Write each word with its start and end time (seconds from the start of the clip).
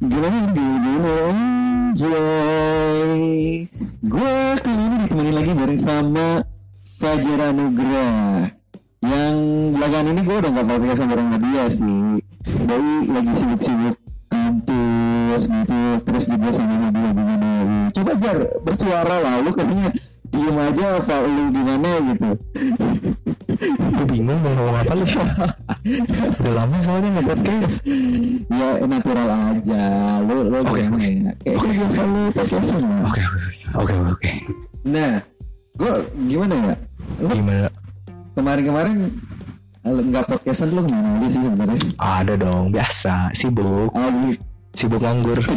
Gimana 0.00 0.48
gimana 0.56 1.12
Joy 1.92 3.20
Gue 4.00 4.36
kali 4.64 4.80
ini 4.80 4.96
ditemani 5.04 5.28
lagi 5.36 5.52
bareng 5.52 5.76
sama 5.76 6.40
Fajar 6.96 7.52
Anugrah 7.52 8.48
Yang 9.04 9.36
belakangan 9.76 10.08
ini 10.08 10.20
gue 10.24 10.36
udah 10.40 10.50
gak 10.56 10.66
podcast 10.72 11.04
sama 11.04 11.20
orang 11.20 11.36
dia 11.36 11.68
sih 11.68 12.16
Doi 12.64 13.12
lagi 13.12 13.32
sibuk-sibuk 13.44 13.96
kampus 14.32 15.42
gitu 15.52 15.80
Terus 16.08 16.24
juga 16.32 16.48
sama 16.48 16.74
hobi-hobinya 16.80 17.36
Doi 17.36 17.92
Coba 17.92 18.12
Jar 18.16 18.38
bersuara 18.64 19.16
lah 19.20 19.44
Lu 19.44 19.52
katanya 19.52 19.92
diem 20.32 20.56
aja 20.64 20.96
apa 20.96 21.16
lu 21.28 21.52
gimana 21.52 21.90
gitu 22.08 22.30
Gue 24.00 24.06
bingung 24.08 24.40
mau 24.40 24.48
ngomong 24.48 24.80
apa 24.80 24.92
lu 24.96 25.04
Udah 25.80 26.52
lama 26.54 26.76
soalnya 26.78 27.08
nggak 27.16 27.26
podcast. 27.32 27.88
Ya 28.46 28.68
natural 28.84 29.28
aja. 29.28 29.82
Lu, 30.20 30.34
lu 30.46 30.56
Oke, 30.60 30.80
gimana 30.82 30.96
oke. 30.96 31.08
ya? 31.08 31.32
Kayak 31.40 31.56
kayak 31.56 31.76
biasa 31.78 32.00
lu 32.04 32.22
podcastan 32.30 32.80
lah 32.84 33.00
Oke 33.08 33.22
oke 33.22 33.44
oke 33.72 33.94
oke. 34.12 34.30
Nah, 34.84 35.12
gue 35.74 35.92
gimana 36.26 36.54
ya? 36.54 36.74
Lu 37.20 37.26
Gimana? 37.30 37.68
kemarin-kemarin 38.30 38.96
eh, 39.80 39.92
nggak 40.04 40.24
podcastan 40.26 40.68
lu 40.70 40.80
ke 40.84 40.90
mana 40.90 41.08
aja 41.16 41.26
sih 41.28 41.40
sebenarnya? 41.40 41.78
Ada 41.96 42.34
dong 42.36 42.64
biasa. 42.70 43.32
Sibuk. 43.32 43.90
Asli, 43.92 44.36
Sibuk 44.72 45.00
nganggur. 45.00 45.40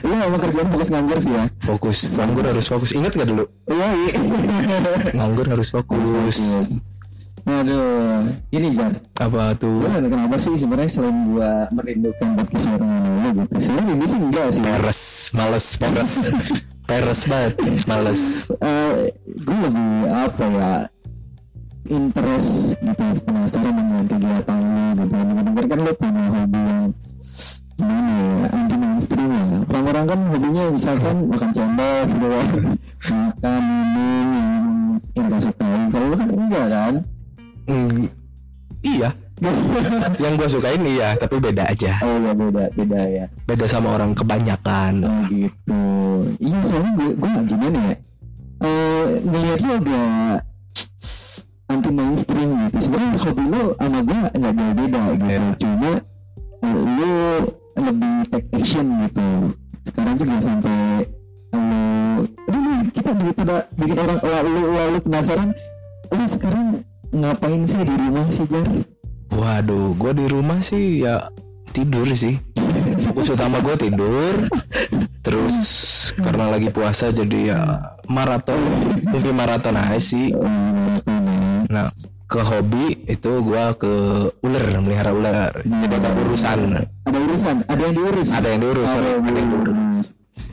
Lu 0.00 0.12
emang 0.12 0.40
kerjaan 0.40 0.68
fokus 0.68 0.88
nganggur 0.92 1.18
sih 1.18 1.32
ya? 1.32 1.44
Fokus. 1.64 1.98
Nganggur 2.08 2.44
harus 2.44 2.66
fokus. 2.68 2.90
Ingat 2.92 3.16
gak 3.16 3.28
dulu? 3.28 3.44
Iya, 3.64 3.86
iya. 3.96 4.12
Nganggur 5.16 5.46
harus 5.48 5.68
fokus 5.72 6.36
Aduh, 7.46 8.28
ini 8.52 8.68
Jar. 8.76 8.92
Apa 9.16 9.56
tuh 9.56 9.84
kenapa 9.86 10.36
sih 10.36 10.54
sebenarnya 10.56 10.90
selain 10.90 11.16
gua 11.28 11.68
merindukan 11.72 12.28
podcast 12.36 12.66
bareng 12.68 12.90
lu 13.24 13.28
gitu? 13.40 13.54
Sebenarnya 13.60 13.92
ini 13.96 14.06
sih 14.06 14.20
enggak 14.20 14.46
sih. 14.52 14.62
Peres 14.62 15.00
Males 15.32 15.66
Peres 15.76 16.12
Peres 16.88 17.20
banget 17.30 17.54
Males 17.86 18.22
Eh, 18.58 19.14
gue 19.24 19.56
lebih 19.62 19.90
apa 20.10 20.44
ya? 20.50 20.74
interest 21.90 22.78
gitu 22.78 23.04
penasaran 23.26 23.74
dengan 23.74 24.04
kegiatan 24.06 24.58
lu 24.62 24.84
gitu 24.94 25.16
denger 25.42 25.64
kan 25.66 25.78
lu 25.82 25.92
punya 25.98 26.24
hobi 26.30 26.60
yang 26.60 26.84
gimana 27.74 28.12
ya 28.14 28.46
anti 28.54 28.74
mainstream 28.78 29.30
ya 29.32 29.58
orang-orang 29.66 30.04
kan 30.06 30.18
hobinya 30.30 30.64
misalkan 30.70 31.16
makan 31.26 31.50
cendol 31.50 31.98
gitu 32.06 32.26
kan 32.30 32.46
makan 33.10 33.62
minum 33.90 34.28
yang 34.30 34.66
yang 35.18 35.26
gak 35.34 35.42
suka 35.42 35.66
kalau 35.90 36.06
lu 36.06 36.14
kan 36.14 36.28
enggak 36.30 36.66
kan 36.70 36.94
Hmm, 37.70 38.10
Iya. 38.82 39.10
Yang 40.22 40.32
gue 40.36 40.48
sukain 40.52 40.82
iya 40.84 41.16
Tapi 41.16 41.40
beda 41.40 41.64
aja. 41.64 41.96
Oh 42.04 42.18
ya 42.20 42.32
beda 42.36 42.64
beda 42.76 43.00
ya. 43.08 43.24
Beda 43.48 43.64
sama 43.64 43.96
orang 43.96 44.12
kebanyakan. 44.12 45.06
Oh 45.06 45.20
gitu. 45.32 45.82
Iya 46.42 46.58
soalnya 46.60 46.90
gue 46.98 47.08
gue 47.16 47.30
gimana 47.48 47.78
ya? 47.94 47.96
Eh 48.60 49.06
ngelihat 49.24 49.60
lu 49.64 49.72
agak 49.80 50.38
sih 70.80 71.04
ya 71.04 71.28
tidur 71.76 72.08
sih. 72.16 72.40
Fokus 73.04 73.28
utama 73.28 73.60
gue 73.60 73.76
tidur. 73.76 74.34
Terus 75.20 75.58
karena 76.16 76.48
lagi 76.48 76.72
puasa 76.72 77.12
jadi 77.12 77.38
ya 77.46 77.60
maraton, 78.08 78.56
movie 79.04 79.36
maraton 79.36 79.76
aja 79.76 80.00
sih. 80.00 80.32
Oh. 80.32 80.48
Nah, 81.68 81.92
ke 82.24 82.40
hobi 82.40 83.04
itu 83.04 83.30
gue 83.44 83.64
ke 83.76 83.92
ular, 84.40 84.64
melihara 84.80 85.12
ular. 85.12 85.52
Jadi 85.60 85.94
ada 85.94 86.10
urusan. 86.24 86.60
ada 87.04 87.18
urusan 87.20 87.56
ada 87.66 87.82
yang 87.84 87.94
diurus 87.94 88.28
Ada 88.32 88.48
yang 88.48 88.60
diurus, 88.62 88.88
Oh, 88.88 88.96
ada 88.96 89.08
yang 89.12 89.48
diurus. 89.50 89.96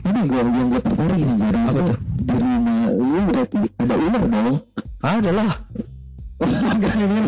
ini 0.04 0.20
gue 0.26 0.38
yang 0.38 0.68
gue 0.68 0.80
tertarik 0.82 1.20
sih 1.20 1.36
jadi 1.38 1.58
Apa 1.58 1.70
tuh? 1.72 1.96
di 2.18 2.34
rumah 2.34 2.86
lu 2.90 3.18
berarti 3.30 3.56
ada 3.78 3.94
ular 3.94 4.22
dong 4.26 4.56
Ada 5.00 5.30
lah. 5.32 5.52
Gak 6.82 6.92
gini 6.94 7.18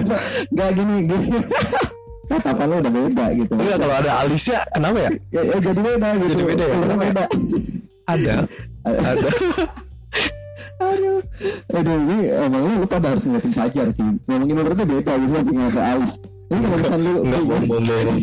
Gak 0.50 0.70
gini 0.74 0.94
gini 1.04 1.38
Tatapan 2.30 2.66
lu 2.70 2.76
udah 2.78 2.92
beda 2.94 3.26
gitu 3.34 3.52
Enggak 3.52 3.76
kalau 3.76 3.94
ada 3.98 4.10
alisnya, 4.22 4.58
kenapa 4.70 4.98
ya? 4.98 5.10
ya, 5.28 5.40
ya 5.42 5.56
jadi 5.58 5.80
beda 5.82 6.08
gitu 6.14 6.30
Jadi 6.30 6.44
beda 6.46 6.62
ya? 6.62 6.74
Kenapa 6.76 6.94
ya? 6.94 7.10
beda 7.10 7.24
Ada. 8.06 8.36
Ada. 8.80 9.28
Aduh 10.80 11.18
Aduh 11.70 11.96
ini 12.00 12.16
emang 12.30 12.62
lu, 12.64 12.86
pada 12.86 13.06
harus 13.10 13.24
ngeliatin 13.24 13.52
Fajar 13.52 13.86
sih 13.90 14.06
Ngomongin 14.24 14.56
ular 14.56 14.72
tuh 14.72 14.86
beda 14.86 15.12
gitu 15.18 15.34
ngeliat 15.42 15.74
ke 15.74 15.82
alis 15.82 16.12
Ini 16.48 16.58
kalau 16.58 16.78
misalnya 16.78 17.10
lu 17.10 17.20
Enggak 17.20 17.42
bohong 17.44 17.66
bohong 17.66 17.84
bohong. 17.84 18.18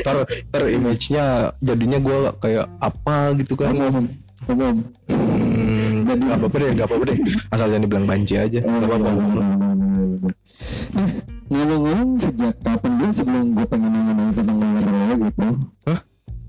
Ntar, 0.00 0.16
ntar 0.48 0.62
image-nya 0.66 1.24
jadinya 1.60 1.98
gue 1.98 2.16
kayak 2.38 2.66
apa 2.78 3.16
gitu 3.36 3.54
kan. 3.54 3.70
Ngomong 3.70 4.06
Ngomong 4.44 4.76
Hmm, 5.04 6.04
Jadi- 6.04 6.26
gak 6.26 6.36
apa-apa 6.36 6.56
deh, 6.58 6.70
gak 6.74 6.86
apa-apa 6.86 7.04
deh. 7.08 7.18
Asal 7.48 7.66
jangan 7.68 7.82
dibilang 7.82 8.04
banci 8.04 8.34
aja. 8.36 8.60
Oh, 8.60 8.76
Gak 8.76 8.88
apa-apa. 8.90 9.10
Ngomong-ngomong 11.54 12.10
sejak 12.18 12.54
kapan 12.66 12.92
dulu 12.98 13.12
sebelum 13.14 13.44
gue 13.54 13.66
pengen 13.70 13.90
nanya 13.94 14.32
tentang 14.34 14.56
lo 14.58 15.14
gitu 15.22 15.48
Hah? 15.86 16.00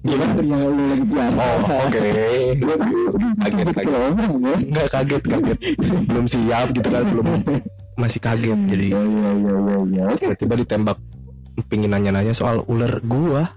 Gimana 0.06 0.34
yang 0.46 0.62
lu 0.70 0.84
lagi 0.86 1.06
piara 1.10 1.34
Oh, 1.34 1.60
oke. 1.82 2.00
Kaget 3.42 3.68
kaget. 3.74 3.90
ya 3.90 4.56
Enggak 4.62 4.88
kaget, 4.94 5.24
kaget. 5.26 5.58
Belum 6.06 6.26
siap 6.30 6.68
gitu 6.78 6.90
kan, 6.94 7.04
belum 7.10 7.26
masih 7.98 8.22
kaget. 8.22 8.60
Jadi 8.70 8.88
Iya 8.94 9.02
iya 9.02 9.30
iya 9.34 9.56
iya 9.58 9.78
iya 9.90 10.04
tiba-tiba 10.14 10.54
ditembak 10.62 10.98
pingin 11.66 11.90
nanya-nanya 11.90 12.38
soal 12.38 12.62
ular 12.70 13.02
gua. 13.02 13.50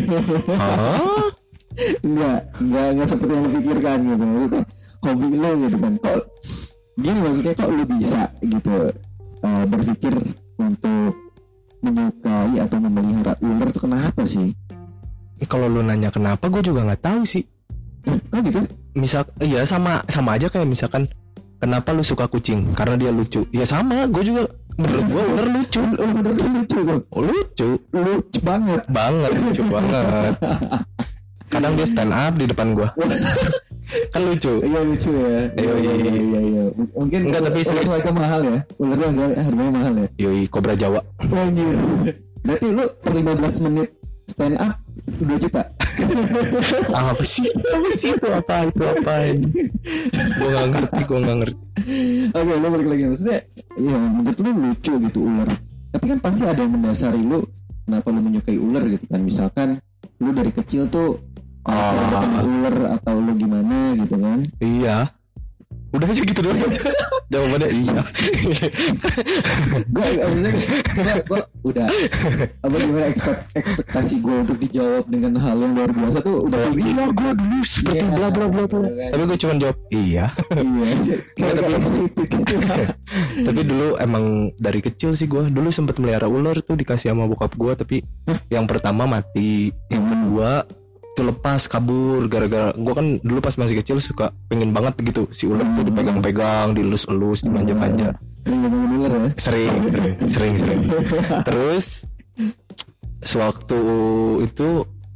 Hah? 0.60 1.32
Enggak 2.04 2.38
Enggak 2.56 2.86
Enggak 2.92 3.08
seperti 3.08 3.32
yang 3.32 3.44
lu 3.44 3.50
pikirkan 3.60 3.98
gitu 4.00 4.24
Maksudnya 4.24 4.62
hobi 5.04 5.28
lo 5.36 5.50
gitu 5.60 5.76
kan 5.76 5.92
Kok 6.00 6.20
Gini 6.96 7.18
maksudnya 7.20 7.52
kok 7.52 7.68
lu 7.68 7.84
bisa 7.84 8.22
gitu 8.40 8.74
eh, 9.44 9.64
Berpikir 9.68 10.14
untuk 10.58 11.14
Menyukai 11.84 12.56
atau 12.58 12.78
memelihara 12.82 13.36
ular 13.44 13.68
tuh 13.70 13.86
kenapa 13.86 14.24
sih? 14.26 14.50
Kalau 15.46 15.68
lu 15.68 15.84
nanya 15.84 16.08
kenapa, 16.10 16.48
gue 16.48 16.64
juga 16.64 16.82
nggak 16.82 17.02
tahu 17.04 17.22
sih. 17.22 17.44
Eh, 18.08 18.16
Kok 18.32 18.40
gitu? 18.42 18.60
Misal, 18.96 19.22
iya 19.38 19.62
sama 19.68 20.00
sama 20.08 20.34
aja 20.34 20.48
kayak 20.48 20.66
misalkan 20.66 21.04
kenapa 21.60 21.92
lu 21.92 22.00
suka 22.00 22.26
kucing 22.26 22.72
karena 22.72 22.96
dia 22.96 23.12
lucu. 23.12 23.44
Ya 23.52 23.68
sama, 23.68 24.08
gue 24.08 24.22
juga 24.24 24.48
menurut 24.80 25.04
gue 25.04 25.22
ular 25.36 25.48
lucu. 25.52 25.80
Ular 26.02 26.34
lucu 26.34 26.78
Oh, 27.12 27.22
lucu 27.22 27.68
Lucu 27.92 28.38
banget 28.40 28.82
banget, 28.90 29.30
lucu 29.36 29.62
banget. 29.68 30.32
Kadang 31.46 31.72
dia 31.78 31.86
stand 31.86 32.12
up 32.12 32.34
di 32.34 32.46
depan 32.50 32.74
gua. 32.74 32.90
kan 34.12 34.20
lucu. 34.26 34.52
Iya 34.66 34.80
lucu 34.82 35.10
ya. 35.14 35.40
Iya, 35.54 35.74
iya, 35.78 35.92
iya 35.94 36.12
iya. 36.12 36.40
iya. 36.42 36.64
Mungkin 36.74 37.20
Enggak, 37.30 37.42
tapi 37.46 37.60
serius. 37.62 37.86
mereka 37.86 38.10
mahal 38.10 38.40
ya. 38.42 38.58
Ular 38.82 38.98
harganya 39.14 39.72
mahal 39.72 39.92
ya. 39.94 40.08
Yoi, 40.18 40.50
kobra 40.50 40.74
Jawa. 40.74 41.00
Oh, 41.22 41.38
Anjir. 41.38 41.78
Berarti 42.46 42.66
lu 42.70 42.84
per 43.02 43.12
15 43.14 43.64
menit 43.66 43.88
stand 44.26 44.58
up 44.58 44.74
2 45.22 45.42
juta. 45.42 45.62
apa 46.92 47.24
sih? 47.24 47.46
Apa 47.48 47.88
sih 47.94 48.10
itu 48.12 48.28
apa 48.28 48.54
itu 48.68 48.82
apa? 48.84 49.14
gue 50.12 50.48
nggak 50.50 50.66
ngerti, 50.74 51.00
gue 51.06 51.18
nggak 51.22 51.38
ngerti. 51.40 51.62
Oke, 52.34 52.52
lu 52.58 52.66
balik 52.68 52.88
lagi 52.90 53.02
maksudnya 53.06 53.38
ya 53.76 53.96
menurut 53.96 54.38
lu 54.42 54.50
lucu 54.52 54.92
gitu 54.98 55.18
ular. 55.24 55.48
Tapi 55.94 56.04
kan 56.10 56.18
pasti 56.20 56.42
ada 56.44 56.60
yang 56.60 56.74
mendasari 56.74 57.22
lu 57.22 57.46
kenapa 57.86 58.06
lu 58.12 58.20
menyukai 58.20 58.58
ular 58.58 58.84
gitu 58.90 59.04
kan. 59.08 59.20
Misalkan 59.22 59.68
lu 60.20 60.30
dari 60.34 60.52
kecil 60.52 60.90
tuh 60.90 61.22
Ketemu 61.66 62.38
ular 62.38 62.76
atau 62.94 63.14
lu 63.18 63.32
gimana 63.34 63.76
gitu 63.98 64.14
kan. 64.16 64.38
Iya. 64.58 64.98
Udah 65.90 66.06
aja 66.06 66.20
gitu 66.20 66.40
doang 66.42 66.60
aja. 66.60 66.82
Jawabannya 67.26 67.68
iya. 67.74 68.00
gue 69.82 70.06
maksudnya 70.14 70.52
gue, 71.26 71.40
udah 71.66 71.86
apa 72.62 72.76
gimana 72.78 73.06
ekspek, 73.10 73.36
ekspektasi 73.50 74.14
gue 74.22 74.34
untuk 74.46 74.58
dijawab 74.62 75.10
dengan 75.10 75.34
hal 75.34 75.58
yang 75.58 75.74
luar 75.74 75.90
biasa 75.90 76.22
tuh 76.22 76.46
udah 76.46 76.70
tinggi. 76.70 76.94
Iya, 76.94 77.04
gue 77.10 77.30
dulu 77.34 77.58
seperti 77.66 77.98
Iya. 77.98 78.14
bla 78.14 78.28
bla 78.30 78.46
bla 78.46 78.64
bla. 78.70 78.86
Tapi 79.10 79.22
gue 79.26 79.38
cuma 79.42 79.52
jawab 79.58 79.76
iya. 79.90 80.24
iya 81.34 81.50
tapi- 81.58 81.74
gitu 82.14 82.56
tapi 83.50 83.60
dulu 83.66 83.88
emang 83.98 84.24
dari 84.54 84.78
kecil 84.78 85.18
sih 85.18 85.26
gue 85.26 85.50
dulu 85.50 85.68
sempet 85.70 85.98
melihara 85.98 86.30
ular 86.30 86.54
tuh 86.62 86.78
dikasih 86.78 87.10
sama 87.10 87.26
bokap 87.26 87.58
gue 87.58 87.72
tapi 87.74 87.96
yang 88.46 88.70
pertama 88.70 89.02
mati 89.08 89.74
yang 89.90 90.06
kedua 90.06 90.62
lepas 91.22 91.70
kabur 91.70 92.28
gara-gara 92.28 92.74
gue 92.76 92.92
kan 92.92 93.06
dulu 93.22 93.38
pas 93.40 93.56
masih 93.56 93.80
kecil 93.80 93.96
suka 94.02 94.34
pengen 94.50 94.74
banget 94.74 94.98
gitu 95.00 95.30
si 95.32 95.48
ular 95.48 95.64
tuh 95.76 95.84
dipegang-pegang 95.86 96.76
dilus-elus 96.76 97.46
dimanja-manja. 97.46 98.16
Sering 98.44 98.60
ya 98.66 98.70
sering 99.40 99.72
sering 99.88 100.14
sering 100.28 100.54
sering. 100.58 100.80
Terus 101.48 102.04
sewaktu 103.24 103.80
itu 104.44 104.68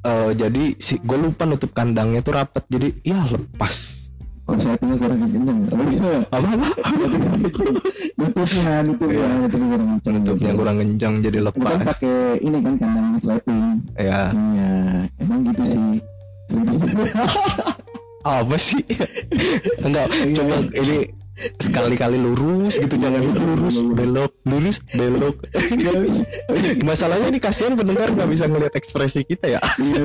eh, 0.04 0.30
jadi 0.32 0.64
si 0.80 0.96
gue 1.02 1.18
lupa 1.20 1.44
nutup 1.44 1.76
kandangnya 1.76 2.24
tuh 2.24 2.40
rapet 2.40 2.64
jadi 2.72 2.88
ya 3.04 3.20
lepas 3.28 3.99
Oh 4.50 4.58
settingnya 4.58 4.96
kurang 4.98 5.18
kenceng 5.22 5.58
Oh 5.70 5.84
iya. 5.86 6.14
Apa 6.26 6.48
apa 6.50 6.66
Nutupnya 8.16 8.82
Nutupnya 8.82 9.26
Nutupnya 9.38 9.66
kurang 9.70 9.88
kenceng. 9.88 10.14
Nutupnya 10.18 10.52
kurang 10.52 10.76
kencang 10.76 11.14
jadi 11.20 11.38
Lu 11.38 11.50
kan 11.50 11.62
lepas. 11.62 11.86
pakai 11.86 12.18
ini 12.40 12.58
kan 12.58 12.74
kandang 12.74 13.06
sleting 13.14 13.60
ya 13.94 14.22
Iya. 14.34 14.72
Emang 15.16 15.40
gitu 15.46 15.62
sih. 15.64 15.80
Apa 18.20 18.56
sih? 18.56 18.82
Enggak 19.80 20.06
coba 20.10 20.54
ini 20.74 20.98
sekali-kali 21.58 22.18
lurus 22.20 22.76
gitu 22.76 22.94
jangan 23.00 23.20
lurus. 23.24 23.76
Belok 23.80 24.32
lurus 24.44 24.76
belok. 24.92 25.36
Masalahnya 26.88 27.28
ini 27.32 27.40
kasihan 27.40 27.74
pendengar 27.74 28.12
nggak 28.12 28.28
bisa 28.28 28.44
ngelihat 28.46 28.74
ekspresi 28.76 29.24
kita 29.24 29.56
ya. 29.56 29.60
Iya 29.80 30.02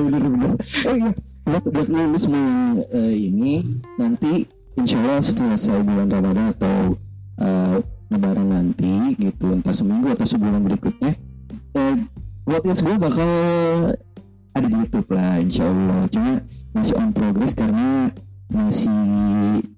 Oh 0.86 0.94
iya. 0.94 1.10
Buat, 1.46 1.62
buat 1.70 1.86
lu, 1.86 2.10
lu 2.10 2.18
semua 2.18 2.74
eh, 2.90 3.14
ini 3.30 3.62
Nanti 4.02 4.42
Insya 4.74 4.98
Allah 4.98 5.22
selesai 5.22 5.78
bulan 5.86 6.10
Ramadan 6.10 6.50
Atau 6.58 6.98
eh, 7.38 7.78
Lebaran 8.10 8.50
nanti 8.50 9.14
gitu 9.14 9.54
Entah 9.54 9.70
seminggu 9.70 10.10
atau 10.10 10.26
sebulan 10.26 10.58
berikutnya 10.66 11.14
eh, 11.78 11.96
Podcast 12.42 12.82
gue 12.82 12.98
bakal 12.98 13.30
Ada 14.58 14.66
di 14.66 14.74
Youtube 14.74 15.08
lah 15.14 15.38
Insya 15.38 15.70
Allah. 15.70 16.02
Cuma 16.10 16.42
masih 16.74 16.94
on 16.98 17.10
progress 17.14 17.54
Karena 17.54 18.10
masih 18.50 18.98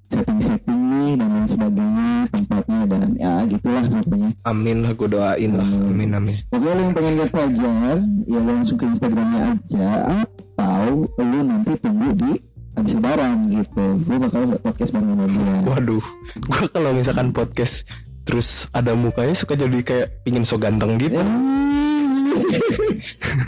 setting-setting 0.09 0.81
nih 0.89 1.13
dan 1.21 1.29
lain 1.29 1.49
sebagainya 1.49 2.09
tempatnya 2.33 2.81
dan 2.89 3.09
ya 3.21 3.33
gitulah 3.45 3.85
pokoknya. 3.85 4.31
Amin 4.49 4.77
lah 4.81 4.93
gue 4.97 5.09
doain 5.09 5.53
lah. 5.53 5.69
Amin. 5.69 6.11
Amin 6.17 6.35
Pokoknya 6.49 6.73
lo 6.73 6.83
yang 6.89 6.95
pengen 6.97 7.13
lihat 7.21 7.31
Fajar 7.31 7.99
Ya 8.25 8.39
lo 8.41 8.51
langsung 8.57 8.79
ke 8.81 8.85
Instagramnya 8.89 9.41
aja 9.53 9.91
Atau 10.57 11.05
lo 11.21 11.39
nanti 11.45 11.73
tunggu 11.79 12.09
di 12.17 12.33
Habis 12.79 12.95
lebaran 12.95 13.51
gitu. 13.51 13.85
Gue 14.07 14.17
bakal 14.23 14.41
podcast 14.63 14.91
bareng 14.95 15.11
sama 15.13 15.27
dia. 15.27 15.55
Waduh 15.67 16.05
gue 16.39 16.65
kalau 16.71 16.91
misalkan 16.95 17.29
podcast 17.35 17.91
terus 18.23 18.69
ada 18.77 18.93
mukanya 18.95 19.35
suka 19.35 19.57
jadi 19.57 19.79
kayak 19.83 20.23
pingin 20.23 20.45
so 20.47 20.61
ganteng 20.61 20.95
gitu. 21.01 21.19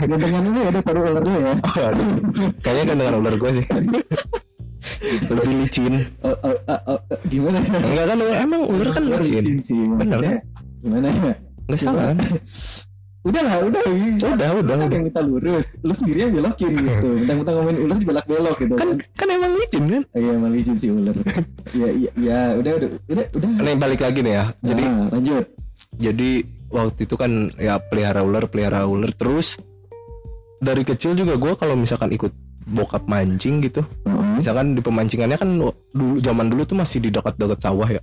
Gantengan 0.01 0.43
ini 0.47 0.61
ada 0.67 0.79
paru 0.81 0.99
ular 1.05 1.21
dulu 1.23 1.39
ya? 1.39 1.53
Waduh, 1.59 2.07
kayaknya 2.59 2.83
gantengan 2.91 3.15
ular 3.21 3.35
gue 3.37 3.51
sih 3.61 3.65
lebih 5.01 5.53
licin. 5.65 5.93
Oh, 6.25 6.35
oh, 6.45 6.55
oh, 6.69 6.81
oh, 6.93 6.99
Gimana? 7.25 7.57
Enggak 7.65 8.05
kan 8.13 8.17
emang 8.21 8.61
ular 8.69 8.89
kan 8.93 9.03
licin. 9.03 9.57
sih 9.59 9.75
Bener. 9.75 9.97
maksudnya 9.97 10.37
Gimana? 10.81 11.07
ya 11.09 11.33
nggak 11.69 11.79
salah 11.79 12.03
kan? 12.11 12.17
Udah 13.21 13.41
lah 13.45 13.55
udah. 13.61 13.81
Bisa. 13.85 14.33
Udah, 14.33 14.49
udah, 14.57 14.75
Kan 14.75 14.85
udah. 14.89 14.97
yang 14.97 15.05
kita 15.05 15.21
lurus? 15.21 15.65
Lu 15.85 15.93
sendiri 15.93 16.25
yang 16.25 16.33
belokin 16.33 16.73
gitu. 16.73 17.07
Mentang-mentang 17.21 17.53
ngomongin 17.61 17.79
ular 17.85 17.97
dibelak-belok 18.01 18.55
gitu 18.57 18.73
kan 18.73 18.87
kan. 18.97 19.27
emang 19.29 19.51
licin 19.61 19.83
kan? 19.85 20.03
Iya 20.17 20.31
emang 20.41 20.51
licin 20.51 20.75
sih 20.75 20.89
ular. 20.89 21.13
Ya 21.71 21.89
iya 22.01 22.11
ya, 22.17 22.39
udah 22.57 22.71
udah 22.81 22.87
udah 23.13 23.25
udah. 23.37 23.49
Nih 23.61 23.75
balik 23.77 24.01
lagi 24.01 24.19
nih 24.25 24.33
ya. 24.41 24.45
Jadi 24.65 24.83
Nah, 24.83 25.05
lanjut. 25.13 25.45
jadi 26.01 26.29
waktu 26.73 26.99
itu 27.05 27.15
kan 27.15 27.31
ya 27.61 27.77
pelihara 27.77 28.25
ular 28.25 28.49
pelihara 28.49 28.89
ular. 28.89 29.13
Terus 29.13 29.61
dari 30.57 30.81
kecil 30.81 31.13
juga 31.13 31.37
gue 31.37 31.53
kalau 31.53 31.77
misalkan 31.77 32.09
ikut 32.09 32.33
bokap 32.65 33.03
mancing 33.05 33.61
gitu. 33.61 33.81
Heeh. 34.05 34.37
misalkan 34.37 34.73
di 34.73 34.81
pemancingannya 34.81 35.37
kan 35.37 35.49
dulu 35.93 36.17
zaman 36.17 36.49
dulu 36.49 36.65
tuh 36.65 36.77
masih 36.77 36.97
di 37.01 37.09
dekat-dekat 37.09 37.59
sawah 37.59 37.85
ya. 37.85 38.01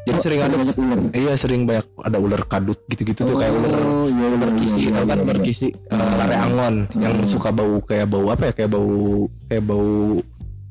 Jadi 0.00 0.16
Oh, 0.16 0.22
sering 0.22 0.40
ada 0.40 0.56
banyak 0.56 0.76
ular. 0.80 0.98
Iya 1.12 1.32
sering 1.36 1.62
banyak 1.68 1.86
ada 2.00 2.16
ular 2.16 2.42
kadut 2.48 2.80
gitu-gitu 2.88 3.20
tuh 3.20 3.36
kayak 3.36 3.52
ular 3.52 3.72
Oh, 3.84 4.08
iya, 4.08 4.26
ular 4.32 4.48
iya, 4.48 4.58
kisi 4.58 4.80
iya, 4.80 4.90
kan 4.96 5.02
iya, 5.04 5.14
ular 5.20 5.36
iya. 5.36 5.44
kisi? 5.44 5.68
Eh, 5.68 6.12
lare 6.16 6.36
angon 6.40 6.74
yang 6.96 7.14
suka 7.28 7.52
bau 7.52 7.76
kayak 7.84 8.08
bau 8.08 8.26
apa 8.32 8.48
ya? 8.48 8.52
Kayak 8.56 8.70
bau 8.72 8.88
kayak 9.46 9.64
bau 9.68 9.90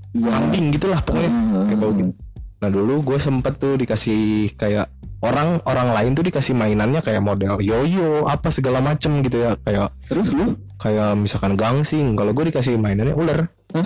Iya. 0.09 0.29
kambing 0.33 0.65
gitulah 0.73 0.99
pokoknya. 1.05 1.29
Hmm. 1.29 1.65
kayak 1.69 1.77
bau 1.77 1.91
gitu 1.93 2.11
nah 2.59 2.67
dulu 2.67 2.99
gue 3.01 3.17
sempet 3.17 3.55
tuh 3.55 3.75
dikasih 3.75 4.51
kayak 4.53 4.91
orang 5.19 5.59
orang 5.63 5.91
lain 5.91 6.11
tuh 6.11 6.23
dikasih 6.23 6.51
mainannya 6.51 6.99
kayak 6.99 7.19
model 7.19 7.59
yoyo 7.59 8.23
apa 8.25 8.47
segala 8.49 8.79
macem 8.79 9.19
gitu 9.19 9.39
ya 9.41 9.55
kayak 9.57 9.91
Terus 10.07 10.31
lu? 10.31 10.55
kayak 10.75 11.15
misalkan 11.15 11.53
gangsing 11.53 12.15
kalau 12.15 12.31
gue 12.31 12.47
dikasih 12.47 12.75
mainannya 12.75 13.11
ular. 13.11 13.51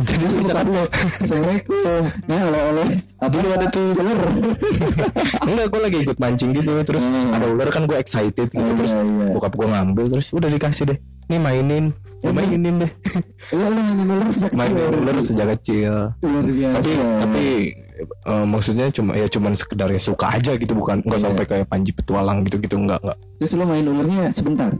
Jadi 0.00 0.24
misalkan 0.32 0.66
lu. 0.68 0.84
Assalamualaikum. 1.20 2.02
Nah 2.24 2.40
oleh-oleh. 2.40 2.88
Apa 3.18 3.28
Dulu 3.28 3.48
ada 3.52 3.66
tuh 3.68 3.86
ular. 3.92 4.20
Enggak 5.48 5.66
gue 5.68 5.80
lagi 5.80 5.98
ikut 6.00 6.16
mancing 6.16 6.50
gitu 6.52 6.72
terus 6.82 7.04
Hmm. 7.04 7.30
ada 7.30 7.46
ular 7.46 7.68
kan 7.68 7.84
gue 7.84 7.94
excited 7.94 8.46
gitu 8.46 8.58
Iya, 8.58 8.74
terus 8.74 8.92
iya. 8.94 9.30
bokap 9.30 9.52
gue 9.52 9.66
ngambil 9.66 10.04
terus 10.08 10.30
udah 10.30 10.48
dikasih 10.48 10.84
deh 10.86 10.98
nih 11.28 11.38
mainin. 11.38 11.84
Gua 12.18 12.32
mainin 12.34 12.74
deh. 12.78 12.90
Lu 13.52 13.62
lu 13.68 13.78
mainin 13.78 14.08
ular 14.08 14.28
sejak 14.28 14.50
kecil. 14.50 14.58
mainin 14.58 14.90
ular 14.98 15.16
sejak 15.20 15.46
kecil. 15.54 15.94
Luar 16.18 16.44
biasa. 16.44 16.76
Tapi 16.76 16.92
tapi 17.18 17.44
eh, 18.24 18.44
maksudnya 18.44 18.86
cuma 18.88 19.12
ya 19.12 19.26
cuman 19.26 19.52
sekedar 19.52 19.88
ya 19.88 19.98
suka 19.98 20.26
aja 20.32 20.52
gitu 20.54 20.72
bukan 20.72 20.98
nggak 21.00 21.14
Iya. 21.14 21.24
sampai 21.24 21.44
kayak 21.44 21.66
panji 21.66 21.90
petualang 21.90 22.42
gitu 22.42 22.58
gitu 22.58 22.74
nggak 22.76 22.98
nggak. 23.00 23.18
Terus 23.38 23.52
lu 23.54 23.64
main 23.64 23.84
ularnya 23.84 24.24
sebentar? 24.28 24.72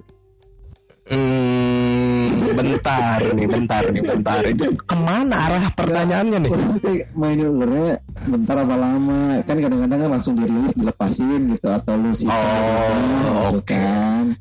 Hmm, 1.09 2.29
bentar 2.59 3.17
nih, 3.33 3.49
bentar 3.49 3.83
nih, 3.87 4.03
bentar. 4.03 4.39
Itu 4.45 4.77
ke 4.77 4.93
mana 4.95 5.37
arah 5.49 5.65
pertanyaannya 5.73 6.39
nih? 6.43 6.51
Maksudnya 6.53 6.93
mainin 7.15 7.49
ularnya 7.49 7.97
bentar 8.23 8.57
apa 8.59 8.77
lama? 8.77 9.41
Kan 9.43 9.57
kadang-kadang 9.57 9.99
kan 9.99 10.11
langsung 10.11 10.35
dirilis 10.35 10.75
dilepasin 10.75 11.49
gitu 11.49 11.67
Atau 11.67 11.97
lu 11.97 12.13
sih 12.13 12.29
Oh, 12.29 13.57
oke. 13.57 13.65
kan 13.65 14.37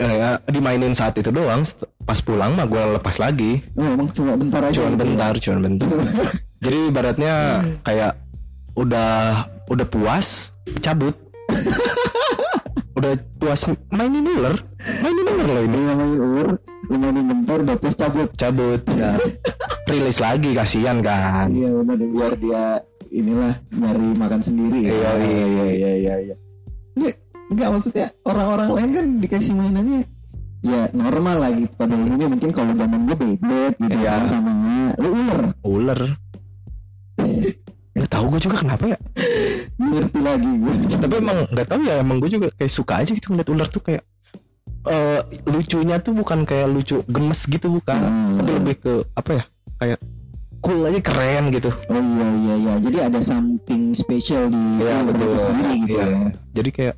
Eh, 0.00 0.14
ya, 0.16 0.40
dimainin 0.48 0.96
saat 0.96 1.12
itu 1.20 1.28
doang. 1.28 1.60
Pas 2.08 2.16
pulang 2.24 2.56
mah 2.56 2.64
gue 2.64 2.80
lepas 2.96 3.20
lagi. 3.20 3.60
Oh 3.76 3.84
emang 3.84 4.08
cuma 4.16 4.32
bentar 4.32 4.64
aja 4.64 4.72
Cuman 4.80 4.96
gitu 4.96 4.96
ya? 4.96 5.04
bentar, 5.04 5.32
cuman 5.36 5.60
bentar. 5.68 5.88
Jadi 6.64 6.78
ibaratnya 6.88 7.34
kayak 7.84 8.12
udah 8.80 9.44
udah 9.68 9.86
puas, 9.92 10.56
cabut. 10.80 11.12
udah 12.98 13.12
puas 13.36 13.60
mainin 13.92 14.24
ular, 14.24 14.56
mainin 15.04 15.26
ular 15.28 15.48
loh 15.52 15.62
ini. 15.68 15.78
Iya 15.78 15.92
main 15.92 16.16
ular 16.16 16.48
mainin 16.90 17.24
bentar 17.28 17.56
udah 17.60 17.76
plus 17.78 17.96
cabut 17.96 18.28
Cabut, 18.34 18.80
ya. 18.96 19.14
rilis 19.92 20.18
lagi 20.18 20.56
kasihan 20.56 21.04
kan. 21.04 21.52
Iya 21.52 21.76
benar 21.76 21.96
biar 22.00 22.32
dia 22.40 22.64
inilah 23.12 23.52
nyari 23.68 24.08
makan 24.16 24.40
sendiri 24.40 24.78
ya. 24.88 24.90
Iya, 24.96 25.10
iya, 25.20 25.44
iya 25.44 25.64
iya 25.68 25.92
iya 25.92 26.14
iya. 26.24 26.36
Enggak, 27.50 27.68
maksudnya 27.68 28.06
orang-orang 28.22 28.68
lain 28.70 28.90
kan 28.92 29.06
dikasih 29.18 29.52
mainannya 29.52 30.02
ya 30.60 30.92
normal 30.92 31.40
lah 31.40 31.50
gitu 31.50 31.72
pada 31.72 31.96
umumnya 31.96 32.28
mungkin 32.28 32.52
kalau 32.52 32.76
zaman 32.76 33.00
gue 33.04 33.16
Beyblade 33.16 33.76
gitu 33.80 33.96
kan 33.98 34.22
namanya 34.28 34.92
lu 34.96 35.08
ular 35.10 35.40
Ular. 35.62 36.00
Nggak 37.90 38.08
tahu 38.08 38.24
gue 38.30 38.40
juga 38.40 38.56
kenapa 38.60 38.84
ya. 38.86 38.98
ngerti 39.76 40.18
lagi 40.20 40.50
gue 40.52 40.74
tapi 40.86 41.14
emang 41.16 41.38
nggak 41.48 41.66
tahu 41.66 41.80
ya 41.82 41.94
emang 41.98 42.16
gue 42.20 42.30
juga 42.30 42.46
kayak 42.52 42.70
suka 42.70 43.00
aja 43.00 43.10
gitu 43.10 43.32
ngeliat 43.32 43.48
ular 43.48 43.66
tuh 43.66 43.80
kayak 43.80 44.04
eh 44.82 45.20
lucunya 45.44 45.96
tuh 45.98 46.12
bukan 46.12 46.44
kayak 46.44 46.68
lucu 46.68 47.00
gemes 47.04 47.40
gitu 47.44 47.66
bukan 47.70 47.96
Hmm. 47.96 48.36
tapi 48.38 48.50
lebih 48.54 48.74
ke 48.78 48.92
apa 49.12 49.30
ya 49.34 49.44
kayak 49.76 49.98
cool 50.60 50.84
aja 50.84 51.00
keren 51.00 51.44
gitu 51.50 51.68
oh 51.68 51.96
iya 51.96 52.26
iya 52.36 52.54
iya 52.56 52.74
jadi 52.78 52.98
ada 53.08 53.20
something 53.20 53.92
special 53.92 54.48
di 54.48 54.60
ular 54.78 55.00
betul. 55.08 55.32
sendiri 55.36 55.72
gitu 55.82 55.96
Iya. 55.96 56.04
ya 56.04 56.28
jadi 56.54 56.70
kayak 56.70 56.94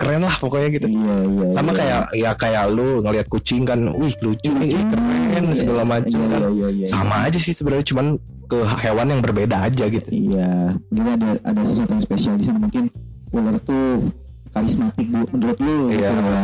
keren 0.00 0.24
lah 0.24 0.32
pokoknya 0.34 0.68
gitu 0.72 0.86
iya 0.88 1.16
iya 1.28 1.46
sama 1.52 1.70
iya. 1.70 1.78
kayak 1.78 2.00
ya 2.16 2.30
kayak 2.32 2.64
lu 2.72 3.04
ngeliat 3.04 3.26
kucing 3.28 3.62
kan 3.62 3.76
wih 3.92 4.16
lucu 4.18 4.48
nih 4.50 4.72
ih, 4.72 4.84
keren 4.88 5.44
Iya, 5.44 5.54
segala 5.54 5.82
macam 5.84 6.16
iya, 6.16 6.26
kan 6.26 6.40
iya, 6.40 6.48
iya, 6.50 6.68
iya. 6.72 6.86
sama 6.88 7.16
aja 7.28 7.36
sih 7.36 7.52
sebenarnya 7.52 7.86
cuman 7.86 8.06
ke 8.48 8.58
hewan 8.80 9.06
yang 9.06 9.20
berbeda 9.20 9.56
aja 9.62 9.84
gitu 9.86 10.08
Iya, 10.08 10.74
jadi 10.88 11.08
ada 11.14 11.28
ada 11.44 11.60
sesuatu 11.62 11.92
yang 11.92 12.02
spesial 12.02 12.34
di 12.34 12.44
sana 12.48 12.58
mungkin 12.58 12.88
ular 13.30 13.60
tuh 13.60 14.10
karismatik 14.50 15.06
menurut 15.06 15.58
lu 15.60 15.92
gitu 15.92 16.00
Iya. 16.02 16.10
ya. 16.10 16.42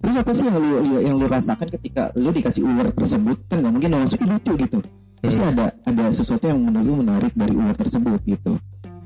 Terus 0.00 0.16
apa 0.16 0.32
sih 0.32 0.44
yang 0.48 0.56
lu 0.56 0.68
yang 1.00 1.16
lu 1.16 1.26
rasakan 1.28 1.68
ketika 1.70 2.08
lu 2.16 2.28
dikasih 2.28 2.64
ular 2.64 2.88
tersebut 2.90 3.36
kan 3.46 3.60
nggak 3.60 3.72
mungkin 3.72 3.90
langsung 3.94 4.20
"Ih, 4.20 4.28
lucu 4.32 4.52
gitu. 4.56 4.78
Terus 5.20 5.36
Hmm. 5.36 5.52
ada 5.52 5.66
ada 5.84 6.04
sesuatu 6.08 6.44
yang 6.44 6.56
menurut 6.56 6.84
lu 6.84 6.94
menarik 7.04 7.32
dari 7.36 7.52
ular 7.52 7.76
tersebut 7.76 8.20
gitu. 8.24 8.56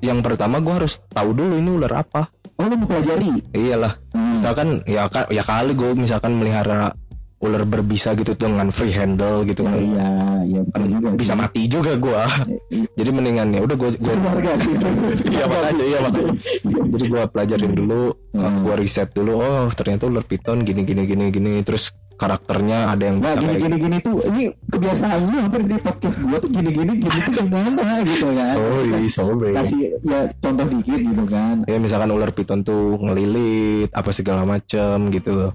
Yang 0.04 0.20
pertama 0.20 0.58
gue 0.58 0.74
harus 0.74 0.94
tahu 1.08 1.32
dulu 1.32 1.56
ini 1.56 1.70
ular 1.72 1.94
apa 1.98 2.28
Oh 2.54 2.64
lu 2.64 2.76
mau 2.76 2.86
pelajari? 2.86 3.34
iyalah 3.50 3.98
Hmm. 4.10 4.36
misalkan 4.36 4.68
ya 4.84 5.02
ya 5.26 5.42
kali 5.42 5.72
gue 5.72 5.90
misalkan 5.92 6.32
melihara 6.32 6.94
ular 7.36 7.60
berbisa 7.62 8.14
gitu 8.14 8.32
dengan 8.32 8.70
free 8.70 8.88
handle 8.90 9.42
gitu 9.42 9.62
Ya, 9.62 9.68
kan 9.68 9.76
iya, 9.76 10.10
iya 10.46 10.60
betul 10.62 10.84
juga 10.88 11.08
sih. 11.10 11.18
bisa 11.18 11.32
mati 11.34 11.62
juga 11.66 11.92
gue 11.94 12.22
Iya. 12.70 12.86
jadi 12.98 13.10
mendingan 13.10 13.48
ya 13.50 13.60
udah 13.60 13.76
gue 13.76 13.90
Keluarga 13.98 14.52
sih. 14.54 14.72
iya 15.34 15.44
makanya 15.44 15.84
iya 15.84 15.98
makanya 16.00 16.32
jadi 16.92 17.04
gue 17.06 17.22
pelajarin 17.26 17.72
dulu 17.74 18.02
Hmm. 18.34 18.62
gue 18.62 18.74
riset 18.76 19.10
dulu 19.10 19.32
oh 19.36 19.66
ternyata 19.70 20.04
ular 20.04 20.22
piton 20.22 20.62
gini 20.62 20.82
gini 20.82 21.04
gini 21.04 21.24
gini 21.28 21.52
terus 21.60 21.94
karakternya 22.24 22.78
ada 22.88 23.02
yang 23.02 23.16
Nah 23.16 23.30
bisa 23.30 23.38
gini 23.38 23.54
gini 23.58 23.76
gini 23.78 23.96
tuh 24.00 24.16
ini 24.24 24.42
kebiasaan 24.66 25.18
lu 25.22 25.36
hampir 25.38 25.60
di 25.62 25.76
podcast 25.76 26.16
gua 26.18 26.36
tuh 26.36 26.48
gini 26.48 26.70
gini 26.70 26.92
gini 26.96 27.18
tuh 27.20 27.32
gimana 27.38 27.84
gitu 28.02 28.26
kan? 28.28 28.54
sorry 28.54 29.04
sorry 29.06 29.50
Kasih 29.52 29.78
ya 30.00 30.20
contoh 30.34 30.66
dikit 30.66 31.00
gitu 31.04 31.24
kan. 31.24 31.56
ya 31.64 31.76
misalkan 31.76 32.10
ular 32.10 32.30
piton 32.30 32.60
tuh 32.60 32.96
ngelilit 32.98 33.90
apa 33.90 34.10
segala 34.10 34.42
macem 34.42 35.10
gitu 35.10 35.52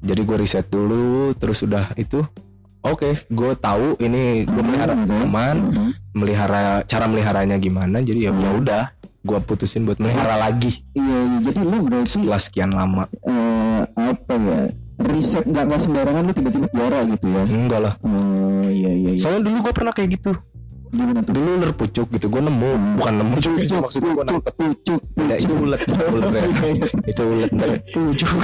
jadi 0.00 0.18
gue 0.18 0.36
riset 0.36 0.66
dulu 0.66 1.30
terus 1.32 1.60
udah 1.60 1.92
itu 1.94 2.24
oke 2.80 3.28
gue 3.28 3.50
tahu 3.56 3.98
ini 3.98 4.42
gue 4.42 4.62
melihara 4.62 4.96
gitu 4.96 5.12
ya. 5.12 5.20
aman 5.22 5.56
Mhm. 5.66 5.90
melihara 6.12 6.62
cara 6.82 7.04
meliharanya 7.04 7.56
gimana 7.56 8.00
jadi 8.00 8.28
ya 8.28 8.32
udah 8.32 8.88
gue 9.20 9.38
putusin 9.42 9.82
buat 9.82 9.98
melihara 9.98 10.38
lagi 10.38 10.86
Iya, 10.92 11.02
iya. 11.02 11.38
jadi 11.42 11.60
lu 11.60 11.82
berarti 11.82 12.08
setelah 12.08 12.38
sekian 12.38 12.70
lama 12.70 13.04
eh, 13.20 13.82
apa 13.92 14.32
ya 14.32 14.60
riset 14.96 15.44
nggak 15.44 15.64
nggak 15.68 15.80
sembarangan 15.80 16.22
lu 16.24 16.32
tiba-tiba 16.32 16.66
juara 16.72 17.00
gitu 17.04 17.26
ya? 17.28 17.42
Enggak 17.44 17.80
lah. 17.84 17.94
Oh 18.00 18.64
iya 18.68 18.90
iya 18.92 19.10
iya. 19.16 19.20
Soalnya 19.20 19.42
dulu 19.52 19.56
gue 19.68 19.74
pernah 19.76 19.92
kayak 19.92 20.10
gitu. 20.16 20.32
Gimana 20.86 21.20
tuh? 21.20 21.32
Dulu 21.36 21.48
ular 21.60 21.72
pucuk 21.76 22.06
gitu 22.16 22.26
gue 22.32 22.42
nemu. 22.42 22.70
Bukan 22.96 23.14
nemu 23.20 23.34
juga 23.42 23.60
sih 23.60 23.76
maksudnya 23.76 24.12
gue 24.16 24.24
pucuk 24.24 24.44
pucuk 24.56 25.00
Beda, 25.12 25.34
itu 25.36 25.52
ulet 25.52 25.80
ulet 25.84 26.32
ya. 26.32 26.42
itu 27.04 27.22
ulet 27.22 27.50
dari 27.60 27.78
pucuk. 27.92 28.36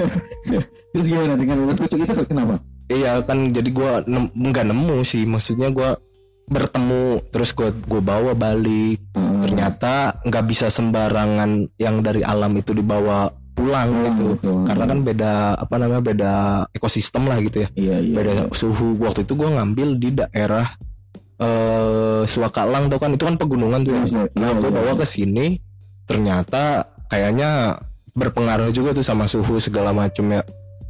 Terus 0.94 1.06
gimana 1.10 1.34
dengan 1.34 1.56
ular 1.66 1.76
pucuk 1.76 1.98
itu 1.98 2.12
kenapa? 2.30 2.54
Iya 2.86 3.12
kan 3.24 3.50
jadi 3.50 3.70
gue 3.72 3.90
nem, 4.06 4.24
nggak 4.30 4.66
nemu 4.70 4.96
sih. 5.02 5.26
Maksudnya 5.26 5.74
gue 5.74 5.90
bertemu 6.44 7.24
terus 7.32 7.56
gue 7.56 7.72
gue 7.72 8.00
bawa 8.04 8.36
balik. 8.36 9.00
Hmm. 9.16 9.40
ternyata 9.44 10.24
nggak 10.24 10.44
bisa 10.48 10.66
sembarangan 10.72 11.68
yang 11.76 12.00
dari 12.00 12.24
alam 12.24 12.56
itu 12.56 12.72
dibawa 12.72 13.28
pulang 13.54 13.88
gitu 14.10 14.26
betul. 14.36 14.66
karena 14.66 14.84
kan 14.90 14.98
beda 15.06 15.32
apa 15.54 15.74
namanya 15.78 16.02
beda 16.02 16.32
ekosistem 16.74 17.24
lah 17.30 17.38
gitu 17.38 17.62
ya 17.64 17.68
iya 17.78 17.96
iya 18.02 18.14
beda 18.18 18.32
suhu 18.50 18.98
waktu 18.98 19.22
itu 19.22 19.32
gue 19.38 19.48
ngambil 19.48 19.88
di 19.96 20.08
daerah 20.10 20.66
eh 21.34 22.22
Suakalang 22.24 22.86
tuh 22.88 22.98
kan 23.02 23.10
itu 23.12 23.24
kan 23.26 23.34
pegunungan 23.34 23.82
tuh 23.82 23.92
ya. 23.94 24.02
Iya, 24.06 24.22
Nah 24.38 24.50
iya, 24.54 24.60
gue 24.60 24.70
iya. 24.70 24.76
bawa 24.80 24.92
ke 24.96 25.06
sini 25.06 25.46
ternyata 26.06 26.88
kayaknya 27.10 27.80
berpengaruh 28.14 28.70
juga 28.70 28.94
tuh 28.94 29.02
sama 29.04 29.26
suhu 29.26 29.58
segala 29.58 29.90
macam 29.90 30.30
ya. 30.30 30.42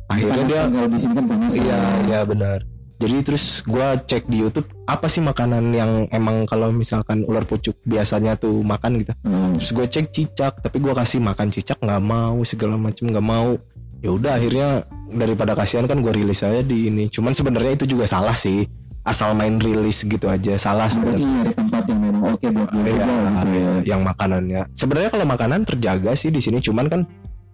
Akhirnya 0.05 0.45
Panas 0.45 0.51
dia 0.53 0.63
kalau 0.69 0.89
di 0.93 0.99
sini 1.01 1.15
kan 1.17 1.25
panas 1.25 1.53
iya 1.57 1.81
kan. 1.81 2.05
iya 2.05 2.21
benar. 2.29 2.59
Jadi 2.95 3.17
terus 3.27 3.67
gue 3.67 3.87
cek 4.07 4.31
di 4.31 4.47
YouTube 4.47 4.71
apa 4.87 5.11
sih 5.11 5.19
makanan 5.19 5.75
yang 5.75 6.07
emang 6.15 6.47
kalau 6.47 6.71
misalkan 6.71 7.27
ular 7.27 7.43
pucuk 7.43 7.75
biasanya 7.83 8.39
tuh 8.39 8.63
makan 8.63 9.03
gitu. 9.03 9.13
Hmm. 9.27 9.59
Terus 9.59 9.71
gue 9.75 9.87
cek 9.91 10.07
cicak 10.15 10.63
tapi 10.63 10.79
gue 10.79 10.95
kasih 10.95 11.19
makan 11.19 11.51
cicak 11.51 11.83
nggak 11.83 12.03
mau 12.03 12.39
segala 12.47 12.79
macam 12.79 13.11
nggak 13.11 13.27
mau. 13.27 13.59
Ya 14.05 14.11
udah 14.15 14.39
akhirnya 14.39 14.69
daripada 15.11 15.59
kasihan 15.59 15.91
kan 15.91 15.99
gue 16.05 16.13
rilis 16.15 16.47
aja 16.47 16.63
di 16.63 16.87
ini. 16.87 17.11
Cuman 17.11 17.35
sebenarnya 17.35 17.75
itu 17.75 17.85
juga 17.99 18.07
salah 18.07 18.39
sih. 18.39 18.63
Asal 19.05 19.37
main 19.37 19.61
rilis 19.61 20.01
gitu 20.01 20.33
aja 20.33 20.57
salah 20.57 20.89
sebenarnya. 20.89 21.29
nyari 21.29 21.53
tempat 21.53 21.85
yang 21.93 22.01
memang 22.01 22.23
oke 22.33 22.47
buat 22.57 22.69
gitu 22.73 22.89
ya 22.89 23.07
yang 23.85 24.01
makanannya. 24.01 24.63
Sebenarnya 24.73 25.11
kalau 25.13 25.27
makanan 25.29 25.69
terjaga 25.69 26.17
sih 26.17 26.33
di 26.33 26.41
sini, 26.41 26.59
cuman 26.65 26.89
kan 26.89 27.01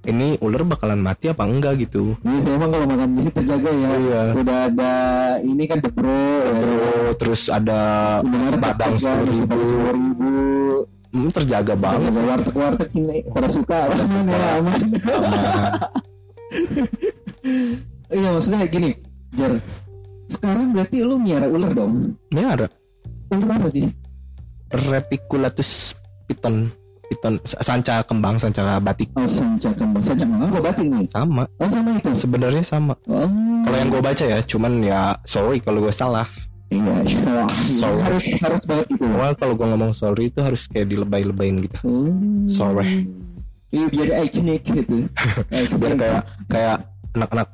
ini 0.08 0.40
ular 0.40 0.64
bakalan 0.64 1.00
mati 1.00 1.28
apa 1.28 1.44
enggak 1.44 1.84
gitu. 1.84 2.16
Iya, 2.24 2.38
saya 2.40 2.54
emang 2.56 2.70
kalau 2.72 2.86
makan 2.88 3.08
di 3.16 3.22
terjaga 3.28 3.70
ya. 3.70 3.90
Iya. 4.00 4.22
Udah 4.32 4.58
ada 4.72 4.92
ini 5.44 5.64
kan 5.68 5.78
The 5.84 5.90
Bro, 5.92 6.08
ya. 6.10 6.54
Terus, 7.20 7.42
ada 7.52 7.78
nasi 8.24 8.54
padang 8.56 8.94
sepuluh 8.96 9.44
ribu, 9.44 9.58
ribu. 9.92 10.30
Hmm, 11.10 11.28
terjaga 11.34 11.74
banget 11.74 12.16
sih. 12.16 12.24
Warteg 12.24 12.54
warteg 12.54 12.88
sini 12.88 13.16
pada 13.34 13.48
suka, 13.50 13.90
aman 13.90 14.24
ya 14.30 14.48
aman. 14.62 14.80
Aman. 14.94 15.62
Iya 18.10 18.28
maksudnya 18.34 18.66
gini, 18.66 18.90
Jar. 19.34 19.58
Sekarang 20.30 20.70
berarti 20.70 21.02
lu 21.02 21.18
miara 21.18 21.50
ular 21.50 21.74
dong. 21.74 22.14
Ini 22.30 22.42
ada 22.46 22.66
Ular 23.30 23.62
apa 23.62 23.70
sih? 23.70 23.86
reticulatus 24.70 25.98
piton, 26.30 26.70
piton 27.10 27.34
sanca 27.42 28.06
kembang, 28.06 28.38
sanca 28.38 28.78
batik 28.78 29.10
Oh, 29.18 29.26
sanca 29.26 29.74
kembang, 29.74 29.98
sanca 29.98 30.22
kembang 30.22 30.48
gua 30.54 30.62
batik 30.70 30.86
nih. 30.86 31.10
sama. 31.10 31.42
Oh 31.58 31.66
sama 31.66 31.98
itu. 31.98 32.14
Sebenarnya 32.14 32.62
sama. 32.62 32.94
Oh. 33.10 33.26
Kalau 33.66 33.76
yang 33.76 33.90
gue 33.90 33.98
baca 33.98 34.24
ya, 34.24 34.38
cuman 34.46 34.72
ya 34.78 35.18
sorry 35.26 35.58
kalau 35.58 35.82
gue 35.82 35.90
salah. 35.90 36.30
Iya, 36.70 37.02
iya. 37.02 37.50
Sorry. 37.66 37.98
harus 38.06 38.26
harus 38.38 38.62
banget 38.62 38.86
gitu. 38.94 39.02
Soalnya 39.10 39.34
kalau 39.34 39.54
gue 39.58 39.66
ngomong 39.74 39.90
sorry 39.90 40.30
itu 40.30 40.38
harus 40.38 40.70
kayak 40.70 40.86
dilebay-lebayin 40.86 41.66
gitu. 41.66 41.78
Oh. 41.82 42.14
Sorry. 42.46 43.10
Iya 43.74 43.86
biar 43.90 44.08
iconic 44.26 44.62
gitu. 44.66 45.06
Biar 45.78 45.94
kayak 45.98 46.22
kayak 46.46 46.78
anak-anak 47.14 47.48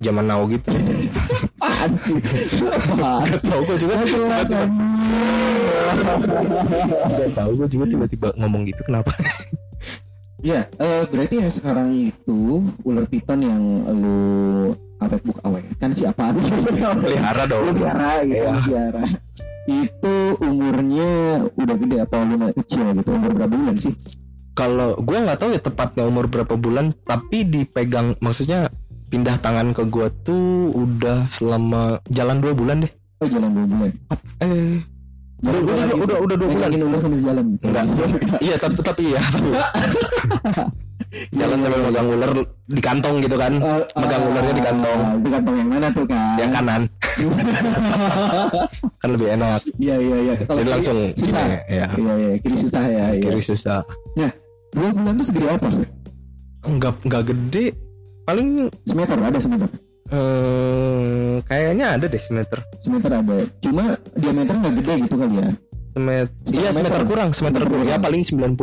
zaman 0.00 0.24
now 0.24 0.40
gitu. 0.48 0.68
apaan 1.62 1.90
sih? 2.02 2.18
Gak 2.98 3.40
tau 3.46 3.60
gue 3.62 3.76
juga 3.78 3.94
Jelas. 4.02 4.48
Gak 7.06 7.30
tau 7.38 7.50
gue 7.54 7.68
juga 7.70 7.84
tiba-tiba 7.86 8.28
ngomong 8.34 8.66
gitu 8.66 8.82
kenapa 8.82 9.14
Ya, 10.42 10.66
eh, 10.82 11.06
berarti 11.06 11.38
yang 11.38 11.54
sekarang 11.54 11.94
itu 11.94 12.66
ular 12.82 13.06
piton 13.06 13.46
yang 13.46 13.62
lu 13.94 14.74
apa 14.98 15.14
book 15.22 15.38
awet 15.46 15.62
kan 15.78 15.94
si 15.94 16.02
apaan? 16.02 16.34
Pelihara 17.02 17.46
dong 17.46 17.70
piara 17.78 18.26
gitu, 18.26 18.50
lu 18.50 18.60
piara. 18.66 19.02
Itu 19.70 20.14
umurnya 20.42 21.46
udah 21.54 21.76
gede 21.78 21.96
apa 22.02 22.26
lu 22.26 22.34
masih 22.42 22.58
kecil 22.58 22.90
gitu? 22.90 23.14
Umur 23.14 23.38
berapa 23.38 23.54
bulan 23.54 23.78
sih? 23.78 23.94
Kalau 24.58 24.98
gue 24.98 25.14
gak 25.14 25.38
tahu 25.38 25.54
ya 25.54 25.62
tepatnya 25.62 26.04
umur 26.04 26.28
berapa 26.28 26.60
bulan 26.60 26.92
Tapi 27.08 27.48
dipegang 27.48 28.20
Maksudnya 28.20 28.68
pindah 29.12 29.36
tangan 29.44 29.76
ke 29.76 29.84
gue 29.92 30.08
tuh 30.24 30.72
udah 30.72 31.28
selama 31.28 32.00
jalan 32.08 32.40
dua 32.40 32.56
bulan 32.56 32.88
deh 32.88 32.92
Oh 33.20 33.28
jalan 33.28 33.54
dua 33.54 33.66
bulan. 33.68 33.90
Eh 34.42 34.80
udah, 35.42 35.60
udah, 35.62 35.74
udah, 35.78 35.96
udah, 36.00 36.18
udah 36.26 36.36
dua 36.40 36.48
bulan 36.48 36.68
ular 36.74 36.98
sambil 36.98 37.20
jalan. 37.22 37.44
Enggak 37.60 37.84
Iya 38.40 38.56
tapi, 38.62 38.78
tapi 38.80 39.02
ya 39.12 39.20
tapi 39.20 39.48
Jalan 41.38 41.58
sambil 41.60 41.80
megang 41.84 42.08
ular 42.08 42.30
di 42.72 42.80
kantong 42.80 43.20
gitu 43.20 43.36
kan 43.36 43.52
Eh, 43.60 43.84
Megang 44.00 44.22
ularnya 44.32 44.54
di 44.56 44.64
kantong 44.64 45.00
ah, 45.04 45.12
Di 45.20 45.28
kantong 45.28 45.56
yang 45.60 45.68
mana 45.68 45.86
tuh 45.92 46.04
kan? 46.08 46.36
Yang 46.40 46.50
kanan 46.56 46.82
Kan 49.04 49.08
lebih 49.12 49.28
enak 49.36 49.60
Iya 49.76 49.96
iya 50.00 50.16
iya. 50.24 50.34
Kalau 50.40 50.58
Jadi 50.64 50.70
langsung 50.72 50.98
susah. 51.12 51.42
gini, 51.44 51.58
ya. 51.68 51.86
Iya 52.00 52.12
iya 52.16 52.30
kiri 52.40 52.56
susah 52.56 52.82
ya. 52.88 53.04
Iya. 53.12 53.22
Kiri 53.28 53.42
susah 53.44 53.80
Nah 54.16 54.30
dua 54.72 54.88
bulan 54.88 55.12
tuh 55.20 55.26
segede 55.28 55.46
apa? 55.52 55.68
Enggak, 56.64 56.94
enggak 57.04 57.22
gede 57.28 57.66
Paling 58.22 58.48
Semeter 58.82 59.18
ada 59.18 59.38
semeter. 59.38 59.68
eh, 60.08 61.34
Kayaknya 61.42 61.86
ada 61.94 62.04
deh 62.04 62.20
semeter 62.20 62.58
Semeter 62.78 63.10
ada. 63.12 63.36
Cuma 63.60 63.84
diameter 64.12 64.54
nggak 64.54 64.74
gede 64.78 64.94
gitu 65.02 65.16
kali 65.16 65.36
ya. 65.36 65.50
Semeter 65.92 66.26
Setengah 66.42 66.56
Iya 66.56 66.70
semeter 66.72 66.92
meter. 66.94 67.04
kurang 67.04 67.28
Semeter 67.30 67.62
kurang 67.66 67.84
Ya 67.84 67.98
paling 67.98 68.22
95 68.24 68.56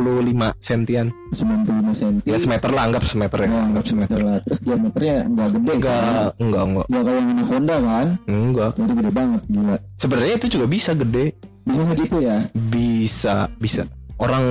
sentian 0.58 1.08
95 1.30 1.94
cm. 1.94 2.25
Ya 2.25 2.38
semeter 2.38 2.70
lah 2.70 2.84
Anggap 2.84 3.04
semeter 3.06 3.39
ya 3.39 3.50
Oh, 3.50 3.62
Anggap 3.63 3.86
semeter 3.86 4.20
lah. 4.20 4.38
Terus 4.42 4.60
diameternya 4.60 5.16
nggak 5.28 5.48
gede. 5.51 5.72
Enggak 5.72 6.00
kan? 6.00 6.25
Enggak 6.39 6.63
Enggak 6.66 6.86
Nggak 6.89 7.04
kayak 7.04 7.18
yang 7.20 7.30
Anaconda 7.30 7.75
kan? 7.80 8.08
Enggak 8.25 8.72
Itu 8.74 8.94
gede 8.96 9.12
banget 9.12 9.42
gila. 9.46 9.75
Sebenarnya 9.96 10.34
itu 10.36 10.48
juga 10.50 10.66
bisa 10.66 10.92
gede 10.96 11.25
Bisa 11.62 11.82
segitu 11.86 12.18
ya? 12.18 12.38
Bisa 12.56 13.36
Bisa 13.56 13.82
Orang 14.18 14.46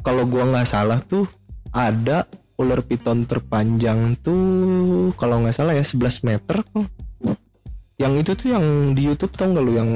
Kalau 0.00 0.24
gua 0.24 0.44
nggak 0.46 0.64
salah 0.66 0.98
tuh 1.00 1.28
Ada 1.68 2.24
ular 2.62 2.80
piton 2.86 3.26
terpanjang 3.26 4.14
tuh 4.22 5.10
kalau 5.18 5.42
nggak 5.42 5.54
salah 5.54 5.74
ya 5.74 5.82
11 5.82 6.22
meter 6.28 6.62
kok. 6.62 6.86
Yang 7.98 8.12
itu 8.24 8.30
tuh 8.38 8.48
yang 8.54 8.66
di 8.94 9.02
YouTube 9.06 9.34
tau 9.34 9.50
nggak 9.50 9.64
lu 9.66 9.72
yang 9.74 9.90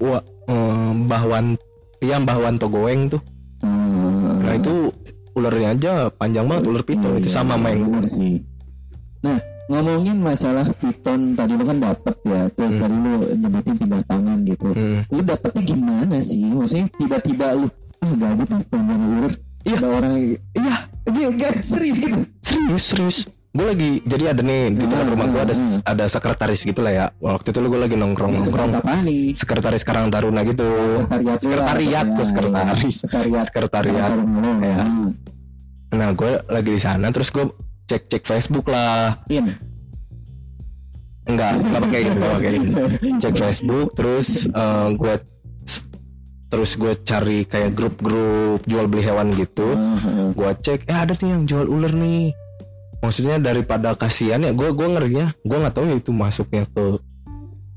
wah, 0.00 0.22
eh, 0.22 0.92
bahwan 1.08 1.56
yang 2.04 2.22
bahwan 2.28 2.60
togoeng 2.60 3.08
tuh. 3.08 3.20
Hmm. 3.64 4.44
Nah 4.44 4.52
itu 4.54 4.92
ularnya 5.36 5.68
aja 5.76 5.92
panjang 6.08 6.48
banget 6.48 6.64
ular 6.68 6.84
piton 6.84 7.20
itu 7.20 7.28
Iya, 7.28 7.36
sama 7.36 7.60
sama 7.60 7.68
yang 7.72 7.84
bener 7.84 8.06
sih. 8.08 8.40
Nah, 9.20 9.38
ngomongin 9.68 10.16
masalah 10.16 10.64
piton 10.80 11.36
tadi 11.36 11.52
lu 11.56 11.64
kan 11.66 11.78
dapet 11.82 12.14
ya, 12.24 12.40
tuh 12.56 12.68
Hmm. 12.68 12.80
tadi 12.80 12.96
lu 12.96 13.12
nyebutin 13.36 13.74
pindah 13.76 14.02
tangan 14.08 14.38
gitu. 14.48 14.68
Hmm. 14.72 15.00
Lu 15.12 15.20
dapetnya 15.20 15.62
gimana 15.64 16.16
sih? 16.24 16.44
Maksudnya 16.48 16.86
tiba-tiba 16.96 17.46
lu 17.56 17.68
ah 18.04 18.12
gabut 18.16 18.46
tuh 18.48 18.60
panjang 18.68 19.02
ular. 19.02 19.32
Iya. 19.66 19.76
Ada 19.82 19.88
orang 19.90 20.12
Iya 20.54 20.76
gak 21.06 21.52
serius 21.62 21.96
gitu. 22.02 22.18
serius 22.42 22.84
serius. 22.84 23.18
Gue 23.56 23.72
lagi 23.72 23.90
jadi 24.04 24.36
ada 24.36 24.42
nih 24.44 24.76
di 24.76 24.84
dekat 24.84 25.06
Hmm, 25.08 25.12
rumah 25.16 25.26
gue 25.32 25.42
ada 25.48 25.54
hmm. 25.56 25.80
ada 25.88 26.04
sekretaris 26.12 26.60
gitu 26.60 26.80
lah 26.84 26.92
ya. 26.92 27.06
Waktu 27.24 27.56
itu 27.56 27.58
gue 27.64 27.80
lagi 27.80 27.96
nongkrong 27.96 28.36
nongkrong. 28.36 28.52
Sekretaris 28.52 28.74
apa 28.76 28.92
nih? 29.00 29.22
Sekretaris 29.32 29.82
Karang 29.86 30.12
Taruna 30.12 30.44
gitu. 30.44 30.68
Sekretariat. 31.08 31.38
Sekretariat, 31.40 32.06
kok 32.12 32.26
sekretaris. 32.28 32.96
Sekretariat. 33.00 33.44
Sekretariat. 33.48 34.12
Ya. 34.60 34.84
Nah 35.96 36.08
gue 36.12 36.32
lagi 36.52 36.70
di 36.76 36.80
sana 36.80 37.08
terus 37.08 37.32
gue 37.32 37.48
cek 37.88 38.02
cek 38.12 38.22
Facebook 38.28 38.68
lah. 38.68 39.24
In. 39.32 39.56
Enggak, 41.26 41.58
enggak 41.58 41.80
pakai 41.82 42.00
gitu, 42.06 42.16
enggak 42.20 42.34
pakai 42.36 42.50
gitu. 42.52 42.72
Cek 43.24 43.34
Facebook 43.40 43.88
terus 43.96 44.28
eh, 44.46 44.88
gue 45.00 45.14
terus 46.46 46.74
gue 46.74 46.94
cari 47.00 47.42
kayak 47.42 47.72
grup-grup 47.72 48.62
jual 48.64 48.86
beli 48.86 49.02
hewan 49.02 49.30
gitu. 49.32 49.74
Heeh. 49.74 50.30
Gue 50.32 50.50
cek, 50.56 50.86
eh 50.86 50.96
ada 50.96 51.12
nih 51.12 51.30
yang 51.30 51.42
jual 51.44 51.66
ular 51.66 51.90
nih. 51.90 52.30
Maksudnya 52.98 53.36
daripada 53.36 53.92
kasihan 53.92 54.40
ya, 54.40 54.50
gue 54.50 54.68
gue 54.68 54.86
ngerinya, 54.86 55.26
gue 55.40 55.56
nggak 55.56 55.74
tahu 55.74 55.84
ya 55.86 55.96
itu 55.96 56.10
masuknya 56.10 56.64
ke 56.68 56.98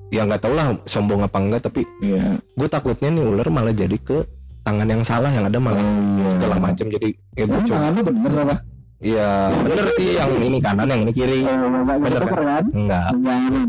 ya 0.09 0.25
nggak 0.25 0.41
tahu 0.41 0.53
lah 0.53 0.73
sombong 0.83 1.21
apa 1.21 1.38
enggak 1.38 1.61
tapi 1.63 1.85
Iya. 2.01 2.41
gue 2.41 2.65
takutnya 2.65 3.13
nih 3.13 3.29
ular 3.29 3.45
malah 3.47 3.69
jadi 3.69 3.93
ke 3.93 4.25
tangan 4.59 4.89
yang 4.89 5.03
salah 5.05 5.29
yang 5.29 5.45
ada 5.45 5.61
malah 5.61 5.77
Oh, 5.77 6.17
iya. 6.17 6.25
segala 6.33 6.55
macam 6.57 6.85
jadi 6.89 7.09
ya 7.38 7.45
gue 7.45 7.61
coba 7.63 7.88
bener 7.93 8.33
apa? 8.41 8.55
Iya 9.00 9.48
bener 9.56 9.88
sih 9.96 10.12
yang 10.13 10.27
ini 10.38 10.60
kanan 10.60 10.84
yang 10.86 11.01
ini 11.01 11.12
kiri 11.12 11.41
enggak 11.41 11.98
Bener, 11.98 12.20
keren. 12.22 12.65
Enggak. 12.70 13.08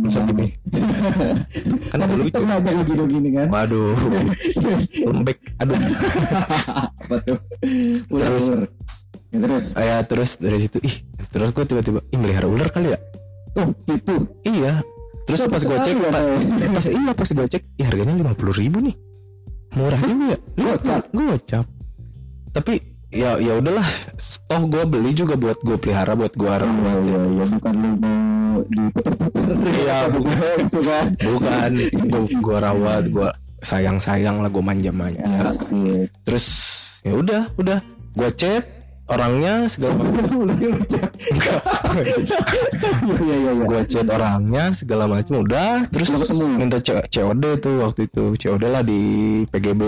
Masa 0.03 0.21
gini 0.25 0.47
Kan 0.67 0.83
Kan 1.91 1.99
ada 2.01 2.11
kita 2.11 2.19
lucu 2.19 2.43
ngajak 2.43 2.73
gitu 2.83 3.03
gini 3.07 3.29
kan. 3.31 3.47
Waduh 3.49 3.95
Lembek 5.07 5.39
Aduh 5.57 5.79
Apa 6.99 7.17
tuh? 7.23 7.39
Ular 8.09 8.27
Terus. 8.29 8.47
Ya 9.31 9.39
terus. 9.39 9.65
Ya 9.73 9.97
terus 10.03 10.31
dari 10.37 10.59
situ 10.59 10.79
Ih 10.81 10.97
terus 11.25 11.49
gue 11.49 11.65
tiba-tiba 11.65 12.03
Ih 12.05 12.19
melihara 12.19 12.47
ular 12.47 12.67
kali 12.69 12.91
ya 12.91 12.99
Oh, 13.53 13.71
gitu. 13.85 14.15
Iya 14.43 14.83
Terus 15.23 15.47
pas 15.47 15.59
gue 15.61 15.75
cek 15.77 15.95
Sekali 15.95 16.03
ya, 16.03 16.11
pa- 16.11 16.23
Pak. 16.23 16.71
Pas 16.73 16.87
iya 16.89 17.13
pas 17.13 17.29
gue 17.29 17.47
cek 17.49 17.63
Ih 17.77 17.87
harganya 17.87 18.15
lima 18.17 18.35
puluh 18.35 18.51
ribu 18.53 18.79
nih 18.81 18.99
Murah 19.71 20.01
juga 20.01 20.25
ya 20.29 20.39
Gocap. 20.57 21.03
Gocap 21.09 21.67
Tapi 22.51 22.90
ya 23.11 23.37
ya 23.43 23.59
udahlah 23.59 23.87
Toh 24.51 24.67
gue 24.67 24.83
beli 24.83 25.15
juga 25.15 25.39
buat 25.39 25.63
gue 25.63 25.79
pelihara 25.79 26.19
Buat 26.19 26.35
gue 26.35 26.47
Iya, 26.51 26.95
iya, 27.07 27.21
iya, 27.23 27.45
bukan 27.47 27.75
lu 27.79 27.91
mau 28.03 28.59
diputer-puter. 28.67 29.47
Iya, 29.63 29.99
bukan. 30.11 30.57
itu 30.67 30.81
kan. 30.83 31.07
Bukan 31.23 31.71
Gue 32.11 32.23
gua 32.43 32.59
rawat 32.67 33.05
Gue 33.15 33.31
sayang-sayang 33.63 34.43
lah 34.43 34.51
Gue 34.51 34.63
manja-manja 34.67 35.23
Asik. 35.47 36.11
Terus 36.27 36.47
ya 37.07 37.15
udah 37.15 37.43
udah 37.55 37.79
Gue 38.19 38.31
chat 38.35 38.67
Orangnya 39.11 39.67
segala 39.67 39.99
macam. 39.99 41.03
Iya, 41.91 42.07
iya, 43.27 43.37
iya, 43.43 43.51
iya. 43.59 43.65
gue 43.67 43.81
chat 43.91 44.07
orangnya 44.07 44.71
segala 44.71 45.11
macam 45.11 45.43
udah 45.43 45.83
terus 45.91 46.15
ketemu? 46.15 46.47
minta 46.55 46.79
COD 46.83 47.45
tuh 47.59 47.75
waktu 47.83 48.07
itu 48.07 48.25
COD 48.39 48.65
lah 48.71 48.83
di 48.87 49.01
PGB 49.51 49.83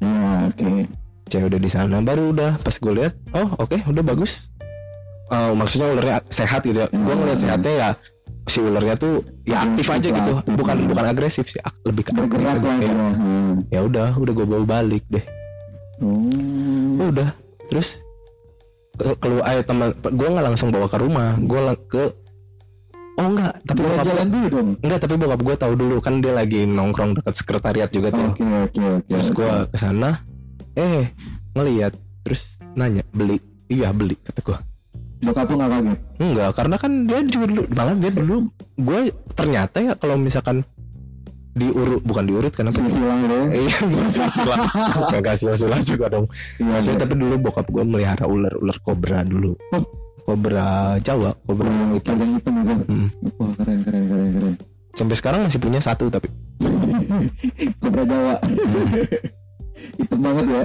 Ya, 0.00 0.48
oke. 0.48 1.05
COD 1.26 1.54
di 1.56 1.66
sana. 1.66 1.98
Baru 1.98 2.30
udah 2.30 2.56
pas 2.56 2.72
gue 2.72 2.92
lihat 2.94 3.12
oh 3.32 3.48
oke 3.56 3.76
udah 3.82 4.02
bagus. 4.04 4.46
Eh, 5.26 5.52
maksudnya 5.52 5.90
ularnya 5.90 6.16
sehat 6.28 6.62
gitu 6.62 6.78
ya. 6.78 6.88
Gue 6.88 7.14
ngeliat 7.14 7.36
sehatnya 7.36 7.72
ya 7.72 7.88
si 8.46 8.62
ularnya 8.62 8.94
tuh 8.94 9.14
ya 9.42 9.64
aktif 9.64 9.86
aja 9.88 10.08
gitu. 10.08 10.32
Bukan 10.46 10.76
bukan 10.86 11.04
agresif 11.04 11.46
sih 11.46 11.58
lebih 11.82 12.06
ke 12.06 12.12
Bergerak 12.12 12.58
lah 12.58 12.76
Ya, 12.76 12.86
ya. 12.86 12.94
Hmm. 13.12 13.52
ya 13.68 13.80
udah 13.82 14.08
udah 14.14 14.32
gue 14.32 14.46
bawa 14.46 14.64
balik 14.64 15.02
deh. 15.08 15.24
Oh. 15.98 17.02
udah. 17.02 17.34
Terus 17.66 17.98
ke- 18.94 19.18
keluar 19.18 19.44
ayo 19.50 19.60
teman 19.60 19.90
gue 19.92 20.28
nggak 20.30 20.46
langsung 20.46 20.70
bawa 20.70 20.86
ke 20.86 20.96
rumah. 20.96 21.34
Gue 21.36 21.58
ke 21.86 22.04
oh 23.16 23.26
enggak 23.26 23.52
tapi 23.64 23.80
bokap 23.80 23.96
gua- 23.96 24.06
Jalan 24.06 24.28
dulu 24.30 24.46
dong. 24.46 24.68
Enggak, 24.78 24.98
tapi 25.02 25.14
bokap 25.16 25.40
gue 25.42 25.54
tahu 25.56 25.72
dulu. 25.74 25.96
Kan 25.98 26.14
dia 26.20 26.32
lagi 26.32 26.60
nongkrong 26.64 27.18
dekat 27.18 27.34
sekretariat 27.34 27.90
juga 27.90 28.14
tuh. 28.14 28.30
Oke, 28.30 28.44
oke, 28.44 28.80
oke. 28.94 29.08
Terus 29.10 29.28
gue 29.32 29.50
ke 29.66 29.76
sana, 29.76 30.22
eh 30.76 31.08
ngelihat 31.52 31.92
terus 32.20 32.46
nanya 32.72 33.02
beli, 33.10 33.40
iya 33.66 33.90
beli 33.90 34.14
kata 34.20 34.40
gue. 34.40 34.58
Bokap 35.24 35.48
lu 35.48 35.56
gak 35.56 35.70
kaget? 35.72 35.98
Enggak, 36.20 36.50
karena 36.52 36.76
kan 36.76 36.92
dia 37.08 37.18
juga 37.24 37.46
dulu 37.48 37.62
malah 37.72 37.94
dia 37.96 38.12
dulu 38.12 38.34
gue 38.76 39.00
ternyata 39.32 39.76
ya 39.80 39.92
kalau 39.96 40.20
misalkan 40.20 40.60
diurut 41.56 42.04
bukan 42.04 42.24
diurut 42.28 42.52
kenapa? 42.52 42.84
Silang 42.84 43.24
lu. 43.24 43.48
Iya, 43.48 43.76
bukan 43.90 44.08
silsilah. 44.12 44.58
Kasih 45.24 45.56
silsilah 45.56 45.80
juga 45.80 46.06
dong. 46.12 46.28
Iya, 46.60 46.68
Maksudnya 46.68 46.94
iya. 46.94 47.02
tapi 47.08 47.14
dulu 47.16 47.34
bokap 47.40 47.66
gue 47.66 47.80
melihara 47.80 48.24
ular 48.28 48.52
ular 48.60 48.76
kobra 48.84 49.24
dulu. 49.24 49.56
Oh. 49.72 49.84
Kobra 50.26 50.98
Jawa, 51.00 51.32
kobra 51.46 51.70
Oh, 51.70 51.94
hitam. 51.94 52.18
yang 52.18 52.34
hitam 52.34 52.54
itu. 52.60 52.74
Hmm. 52.90 53.08
Wah, 53.38 53.52
keren, 53.56 53.78
keren, 53.86 54.04
keren, 54.10 54.28
keren. 54.34 54.54
Sampai 54.92 55.14
sekarang 55.14 55.40
masih 55.46 55.60
punya 55.62 55.78
satu 55.78 56.10
tapi 56.10 56.28
Kobra 57.80 58.02
Jawa. 58.04 58.34
Hitam 59.96 60.20
banget 60.20 60.46
ya. 60.46 60.62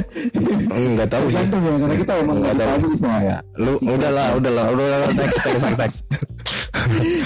enggak 0.72 1.10
tahu 1.10 1.26
sih. 1.28 1.38
Gantung 1.40 1.64
ya, 1.64 1.74
karena 1.78 1.96
kita 1.98 2.14
emang 2.20 2.38
Nggak 2.40 2.54
nggak 2.54 2.68
tahu. 2.68 2.80
bisa. 2.92 3.12
Ya, 3.20 3.38
lu 3.56 3.74
udahlah, 3.82 4.28
udahlah, 4.36 4.66
udahlah, 4.70 5.10
teks, 5.12 5.38
teks, 5.40 5.62
teks, 5.62 5.78
teks. 5.78 5.98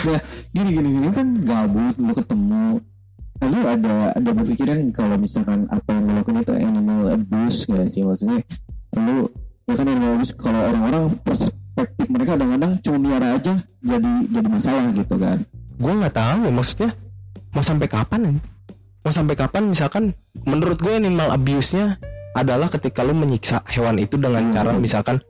Nah, 0.05 0.21
gini, 0.51 0.69
gini, 0.71 0.89
gini 0.95 1.08
kan 1.12 1.27
gabut, 1.41 1.95
lu 1.97 2.13
ketemu. 2.13 2.65
Lalu 3.36 3.60
ada 3.67 3.95
ada 4.15 4.30
berpikiran 4.32 4.80
kalau 4.89 5.15
misalkan 5.19 5.67
apa 5.67 5.89
yang 5.91 6.03
lu 6.08 6.13
lakukan 6.15 6.41
itu 6.41 6.53
animal 6.56 6.99
abuse 7.12 7.67
gak 7.67 7.86
sih? 7.86 8.01
Maksudnya 8.01 8.39
lu 8.95 9.27
ya 9.65 9.73
kan 9.75 9.86
animal 9.86 10.12
abuse 10.15 10.32
kalau 10.34 10.62
orang-orang 10.63 11.03
perspektif 11.19 12.06
mereka 12.08 12.39
kadang-kadang 12.39 12.71
cuma 12.80 12.97
miara 13.01 13.27
aja 13.36 13.53
jadi 13.82 14.12
jadi 14.32 14.47
masalah 14.47 14.88
gitu 14.93 15.15
kan. 15.19 15.38
gue 15.75 15.91
nggak 15.91 16.15
tahu 16.15 16.39
ya 16.47 16.51
maksudnya 16.53 16.89
mau 17.51 17.60
sampai 17.60 17.88
kapan 17.91 18.19
ya? 18.23 18.32
Mau 19.06 19.13
sampai 19.13 19.38
kapan 19.38 19.70
misalkan 19.70 20.18
menurut 20.50 20.82
gue 20.82 20.98
animal 20.98 21.30
abuse-nya 21.30 22.02
adalah 22.34 22.65
ketika 22.74 23.06
lu 23.06 23.13
menyiksa 23.13 23.62
hewan 23.70 24.02
itu 24.02 24.18
dengan 24.18 24.50
cara 24.50 24.74
misalkan 24.74 25.22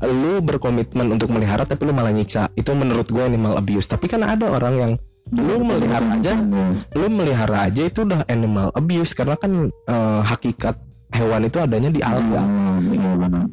lu 0.00 0.40
berkomitmen 0.40 1.12
untuk 1.12 1.28
melihara 1.36 1.68
tapi 1.68 1.84
lu 1.84 1.92
malah 1.92 2.08
nyiksa. 2.08 2.48
Itu 2.56 2.72
menurut 2.72 3.04
gue 3.12 3.20
animal 3.20 3.60
abuse. 3.60 3.84
Tapi 3.84 4.08
kan 4.08 4.24
ada 4.24 4.48
orang 4.48 4.74
yang 4.80 4.92
lu 5.28 5.60
melihara 5.60 6.16
aja, 6.16 6.40
lu 6.96 7.06
melihara 7.12 7.68
aja 7.68 7.84
itu 7.84 8.00
udah 8.08 8.24
animal 8.32 8.72
abuse 8.72 9.12
karena 9.12 9.36
kan 9.36 9.68
eh, 9.68 10.20
hakikat 10.24 10.80
hewan 11.12 11.44
itu 11.44 11.60
adanya 11.60 11.92
di 11.92 12.00
alam. 12.00 12.24
Iya. 12.32 12.42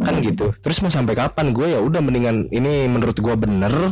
Kan 0.08 0.14
gitu. 0.24 0.56
Terus 0.64 0.80
mau 0.80 0.92
sampai 0.92 1.20
kapan 1.20 1.52
gue 1.52 1.76
ya 1.76 1.84
udah 1.84 2.00
mendingan 2.00 2.48
ini 2.48 2.88
menurut 2.88 3.20
gue 3.20 3.36
bener. 3.36 3.92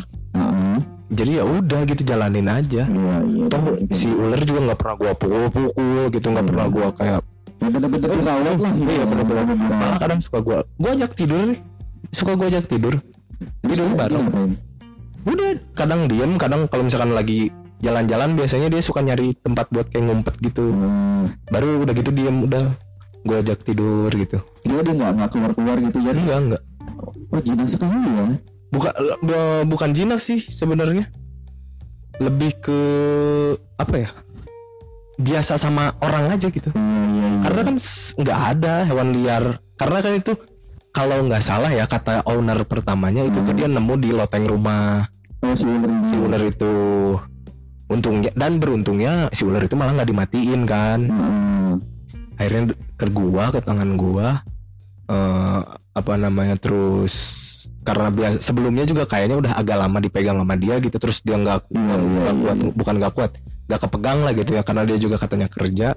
Jadi 1.14 1.32
ya 1.34 1.44
udah 1.46 1.80
gitu 1.86 2.02
jalanin 2.04 2.48
aja. 2.48 2.84
Iya, 2.84 3.16
iya. 3.24 3.46
Toh 3.48 3.64
si 3.90 4.10
ular 4.10 4.42
juga 4.42 4.60
nggak 4.64 4.80
pernah 4.80 4.96
gua 4.98 5.12
pukul-pukul 5.14 6.10
gitu 6.10 6.28
nggak 6.28 6.46
pernah 6.46 6.68
gua 6.68 6.90
kayak 6.92 7.22
Ya, 7.56 7.72
bener-bener 7.72 8.10
dirawat 8.12 8.58
lah 8.60 8.72
gitu. 8.76 8.92
iya 8.92 9.04
bener-bener 9.06 9.44
malah 9.56 9.96
kadang 9.98 10.20
suka 10.20 10.40
gua 10.40 10.58
gua 10.76 10.90
ajak 10.92 11.16
tidur 11.16 11.48
nih 11.48 11.60
suka 12.12 12.36
gua 12.36 12.48
ajak 12.50 12.66
tidur 12.68 12.94
tidur 13.64 13.88
bareng 13.94 14.26
udah 15.24 15.50
kadang 15.72 16.02
diem 16.06 16.36
kadang 16.36 16.68
kalau 16.68 16.84
misalkan 16.84 17.16
lagi 17.16 17.48
jalan-jalan 17.80 18.36
biasanya 18.36 18.68
dia 18.68 18.84
suka 18.84 19.00
nyari 19.00 19.32
tempat 19.38 19.72
buat 19.72 19.88
kayak 19.88 20.04
ngumpet 20.04 20.36
gitu 20.42 20.76
Hmm. 20.76 21.32
baru 21.48 21.80
udah 21.80 21.94
gitu 21.94 22.12
diem 22.12 22.44
udah 22.44 22.76
gua 23.24 23.40
ajak 23.40 23.64
tidur 23.64 24.12
gitu 24.12 24.44
Dia 24.62 24.80
dia 24.80 24.94
nggak 24.94 25.12
nggak 25.16 25.30
keluar-keluar 25.32 25.78
gitu 25.80 25.98
ya. 26.00 26.12
enggak 26.12 26.40
enggak 26.42 26.64
Oh 27.32 27.40
jinak 27.40 27.68
sekali 27.68 27.96
ya. 27.96 28.26
Bukan 28.74 28.92
bu- 29.22 29.66
bukan 29.70 29.94
jinak 29.94 30.18
sih 30.18 30.42
sebenarnya. 30.42 31.06
Lebih 32.18 32.58
ke 32.58 32.80
apa 33.78 33.96
ya 33.98 34.10
biasa 35.14 35.62
sama 35.62 35.94
orang 36.02 36.34
aja 36.34 36.50
gitu. 36.50 36.74
Karena 37.46 37.62
kan 37.62 37.76
nggak 38.18 38.40
ada 38.58 38.84
hewan 38.90 39.14
liar. 39.14 39.62
Karena 39.78 40.02
kan 40.02 40.14
itu 40.18 40.34
kalau 40.90 41.26
nggak 41.26 41.42
salah 41.42 41.70
ya 41.70 41.86
kata 41.86 42.26
owner 42.26 42.66
pertamanya 42.66 43.26
itu 43.26 43.42
tuh 43.42 43.54
dia 43.54 43.70
nemu 43.70 43.94
di 43.98 44.10
loteng 44.14 44.46
rumah. 44.46 45.06
Oh 45.44 45.54
si 45.54 45.66
ular 45.66 45.92
si 46.02 46.16
ular 46.18 46.42
itu. 46.42 46.74
Untungnya 47.90 48.32
dan 48.34 48.58
beruntungnya 48.58 49.30
si 49.34 49.46
ular 49.46 49.62
itu 49.62 49.78
malah 49.78 50.02
nggak 50.02 50.10
dimatiin 50.10 50.62
kan. 50.66 51.00
Heeh. 51.10 51.74
akhirnya 52.34 52.74
ke 52.98 53.06
gua 53.14 53.54
ke 53.54 53.62
tangan 53.62 53.94
gua 53.94 54.42
eh 55.06 55.60
apa 55.94 56.14
namanya 56.18 56.58
terus 56.58 57.43
karena 57.84 58.10
biasa 58.10 58.40
sebelumnya 58.40 58.88
juga 58.88 59.04
kayaknya 59.04 59.36
udah 59.44 59.54
agak 59.60 59.78
lama 59.78 59.98
dipegang 60.00 60.40
sama 60.40 60.56
dia 60.56 60.80
gitu 60.80 60.98
terus 60.98 61.20
dia 61.22 61.36
nggak 61.36 61.68
Iya, 61.70 61.96
iya, 62.00 62.00
iya, 62.00 62.32
kuat 62.40 62.58
iya. 62.58 62.72
bukan 62.72 62.94
nggak 63.04 63.14
kuat 63.14 63.32
nggak 63.68 63.80
kepegang 63.80 64.20
lah 64.24 64.34
gitu 64.36 64.52
ya 64.56 64.62
karena 64.64 64.84
dia 64.88 64.98
juga 65.00 65.16
katanya 65.20 65.48
kerja 65.48 65.96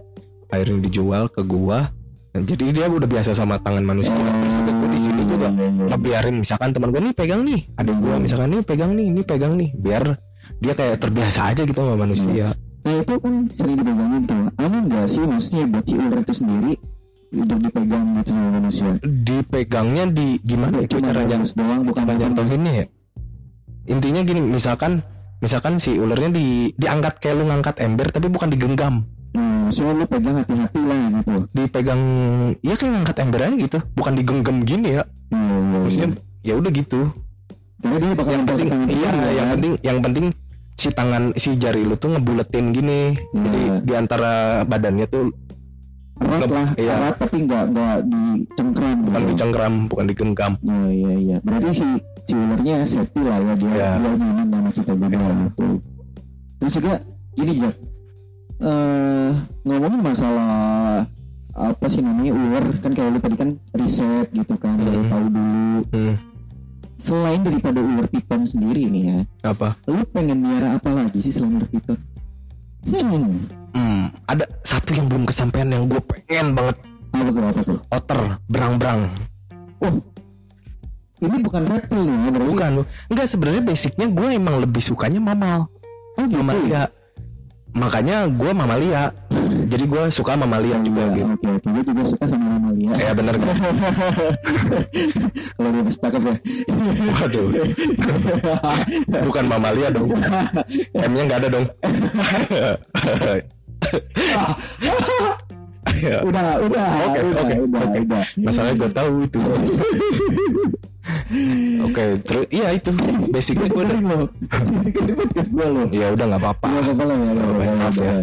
akhirnya 0.51 0.79
dijual 0.87 1.27
ke 1.31 1.43
gua. 1.43 1.91
Dan 2.37 2.45
jadi 2.45 2.69
dia 2.69 2.87
udah 2.93 3.09
biasa 3.09 3.33
sama 3.33 3.57
tangan 3.57 3.81
manusia. 3.81 4.13
Terus 4.13 4.55
juga 4.61 4.73
gua 4.77 4.89
di 4.93 5.01
sini 5.01 5.23
juga 5.25 5.49
ngebiarin 5.89 6.37
misalkan 6.37 6.71
teman 6.77 6.93
gua 6.93 7.01
nih 7.01 7.15
pegang 7.17 7.43
nih. 7.43 7.61
Ada 7.81 7.93
gua 7.97 8.15
misalkan 8.21 8.49
nih 8.53 8.61
pegang 8.63 8.91
nih 8.93 9.07
ini 9.09 9.23
pegang 9.25 9.53
nih. 9.57 9.71
Biar 9.73 10.05
dia 10.61 10.73
kayak 10.77 11.01
terbiasa 11.01 11.41
aja 11.53 11.63
gitu 11.65 11.81
sama 11.81 11.97
manusia. 11.97 12.53
Nah 12.87 12.95
itu 13.03 13.15
kan 13.19 13.35
sering 13.51 13.77
dipegangin 13.83 14.23
tuh. 14.29 14.43
Aman 14.63 14.83
nggak 14.87 15.07
sih? 15.09 15.25
Maksudnya 15.25 15.65
buat 15.67 15.85
si 15.89 15.95
ular 15.97 16.21
itu 16.23 16.35
sendiri 16.37 16.75
untuk 17.39 17.59
dipegang 17.59 18.05
gitu 18.15 18.31
sama 18.31 18.49
manusia? 18.55 18.91
dipegangnya 19.03 20.05
di 20.07 20.27
gimana 20.41 20.77
Cuma 20.85 21.01
cara 21.03 21.21
halus 21.23 21.53
doang 21.53 21.83
bukan 21.83 22.05
jatuhinnya 22.07 22.73
ya 22.75 22.87
intinya 23.87 24.21
gini 24.21 24.41
misalkan 24.43 25.03
misalkan 25.39 25.77
si 25.77 25.95
ularnya 25.95 26.33
di 26.33 26.47
diangkat 26.75 27.19
kayak 27.19 27.37
lu 27.37 27.45
ngangkat 27.47 27.77
ember 27.79 28.09
tapi 28.09 28.27
bukan 28.27 28.49
digenggam 28.49 29.05
Hmm, 29.31 29.69
maksudnya 29.69 29.93
lu 29.93 30.05
pegang 30.09 30.37
hati-hati 30.41 30.81
lah 30.81 30.97
gitu. 31.13 31.35
dipegang 31.53 32.03
ya 32.59 32.73
kayak 32.73 32.93
ngangkat 32.95 33.17
ember 33.21 33.41
aja 33.43 33.57
gitu 33.59 33.79
bukan 33.93 34.13
digenggam 34.15 34.57
gini 34.63 34.89
ya 34.91 35.05
iya. 35.29 35.77
maksudnya 35.77 36.09
ya 36.41 36.55
udah 36.57 36.71
gitu 36.73 37.01
Karena 37.77 37.97
dia 38.01 38.11
bakal 38.17 38.33
yang 38.33 38.47
penting 38.47 38.69
iya 38.73 38.81
sendiri, 38.81 39.29
yang 39.29 39.37
kan? 39.37 39.53
penting 39.53 39.73
yang 39.85 39.99
penting 40.01 40.27
si 40.73 40.89
tangan 40.89 41.23
si 41.37 41.51
jari 41.55 41.83
lu 41.83 41.95
tuh 41.95 42.09
ngebuletin 42.11 42.67
gini 42.71 43.01
jadi 43.31 43.61
Iya. 43.61 43.75
di 43.83 43.93
antara 43.95 44.33
badannya 44.65 45.05
tuh 45.05 45.29
erat 46.17 46.49
lah, 46.49 46.69
Iya. 46.75 46.93
erat 46.97 47.15
tapi 47.17 47.37
nggak 47.45 47.65
nggak 47.71 47.97
dicengkram. 48.07 48.97
bukan 49.05 49.21
gitu. 49.21 49.31
dicengkram 49.33 49.75
bukan 49.87 50.05
digenggam 50.07 50.53
Iya 50.61 50.89
iya 50.89 51.13
iya. 51.15 51.37
Berarti 51.45 51.69
si 51.73 51.87
si 52.25 52.33
ularnya 52.33 52.77
safety 52.83 53.21
lah 53.21 53.39
ya 53.39 53.53
dia 53.55 53.69
Iya. 53.69 53.91
dia 53.97 54.11
nyaman 54.17 54.47
sama 54.49 54.71
kita 54.73 54.93
juga 54.95 55.17
Iya. 55.17 55.33
gitu. 55.45 55.69
Terus 56.57 56.73
juga 56.73 56.93
gini 57.35 57.53
Jack. 57.55 57.75
Eh 58.57 59.31
ngomongin 59.63 60.01
masalah 60.01 61.05
apa 61.53 61.87
sih 61.89 62.01
namanya 62.01 62.33
ular 62.33 62.65
kan 62.81 62.93
kayak 62.93 63.13
lu 63.13 63.19
tadi 63.19 63.37
kan 63.37 63.51
riset 63.73 64.29
gitu 64.31 64.55
kan 64.57 64.77
dari 64.77 64.97
Hmm. 64.97 65.09
tahu 65.09 65.25
dulu 65.29 65.81
hmm. 65.89 66.15
selain 66.97 67.41
daripada 67.41 67.81
ular 67.81 68.09
piton 68.09 68.45
sendiri 68.45 68.89
nih 68.89 69.03
ya, 69.09 69.19
apa 69.47 69.73
lu 69.85 70.01
pengen 70.07 70.41
miara 70.41 70.77
apa 70.77 70.89
lagi 70.91 71.21
sih 71.21 71.33
selain 71.33 71.57
ular 71.57 71.69
piton? 71.69 71.97
Hmm, 72.87 73.41
hmm, 73.77 74.03
ada 74.25 74.45
satu 74.63 74.91
yang 74.93 75.07
belum 75.07 75.25
kesampaian 75.25 75.69
yang 75.69 75.85
gue 75.85 76.01
pengen 76.01 76.57
banget. 76.57 76.77
Apa 77.13 77.29
tuh 77.29 77.43
apa 77.43 77.61
tuh? 77.63 77.79
otter 77.89 78.21
berang-berang. 78.47 79.01
Oh, 79.79 79.93
ini 81.19 81.37
bukan 81.39 81.63
reptil 81.65 82.01
nih 82.03 82.17
ya, 82.17 82.29
berarti? 82.31 82.49
bukan 82.51 82.71
enggak 83.07 83.27
sebenarnya 83.27 83.63
basicnya 83.63 84.07
gue 84.07 84.29
emang 84.33 84.57
lebih 84.59 84.81
sukanya 84.81 85.17
mamal 85.19 85.69
Oh 86.17 86.25
gitu. 86.25 86.41
mamalia. 86.41 86.89
Makanya 87.73 88.25
gue 88.27 88.51
mamalia. 88.51 89.13
Jadi 89.67 89.85
gue 89.85 90.03
suka 90.09 90.33
mamalia 90.33 90.81
juga 90.81 91.03
Iya, 91.03 91.13
gitu. 91.13 91.29
Oke 91.29 91.49
oke, 91.51 91.69
gue 91.69 91.85
juga 91.85 92.03
suka 92.07 92.25
sama 92.25 92.57
mamalia. 92.57 92.91
ya 92.95 93.13
bener 93.13 93.35
kan 93.37 93.49
Kalau 95.57 95.69
dia 95.69 95.83
masih 95.83 96.01
cakep 96.01 96.23
ya. 96.23 96.35
waduh. 97.13 97.49
Bukan 99.25 99.45
mamalia 99.45 99.89
dong. 99.91 100.09
M 100.95 101.11
nya 101.13 101.23
nggak 101.27 101.39
ada 101.39 101.49
dong 101.51 101.65
Ya. 105.97 106.21
udah 106.21 106.61
udah 106.61 106.87
Oke, 107.09 107.21
udah 107.25 107.41
oke, 107.41 107.55
udah 107.65 107.81
oke. 107.81 108.01
masalahnya 108.37 108.77
gue 108.77 108.91
tahu 108.93 109.13
itu 109.23 109.39
oke 111.81 112.05
terus 112.21 112.45
iya 112.51 112.69
itu 112.71 112.91
basicnya 113.31 113.67
gue 113.67 113.81
Dengerin 113.81 114.05
lo. 114.05 114.21
Ini 114.29 114.91
kan 114.93 115.15
podcast 115.17 115.49
gue 115.49 115.67
lo. 115.67 115.83
ya 115.89 116.07
udah 116.11 116.25
nggak 116.27 116.43
apa-apa 116.43 116.67
Gak 116.67 116.83
apa-apa 116.83 117.03
lah 117.03 117.17
ya. 117.17 117.25
nggak 117.25 117.47
apa-apa, 117.49 117.73
maaf 117.73 117.97
ya 117.97 118.15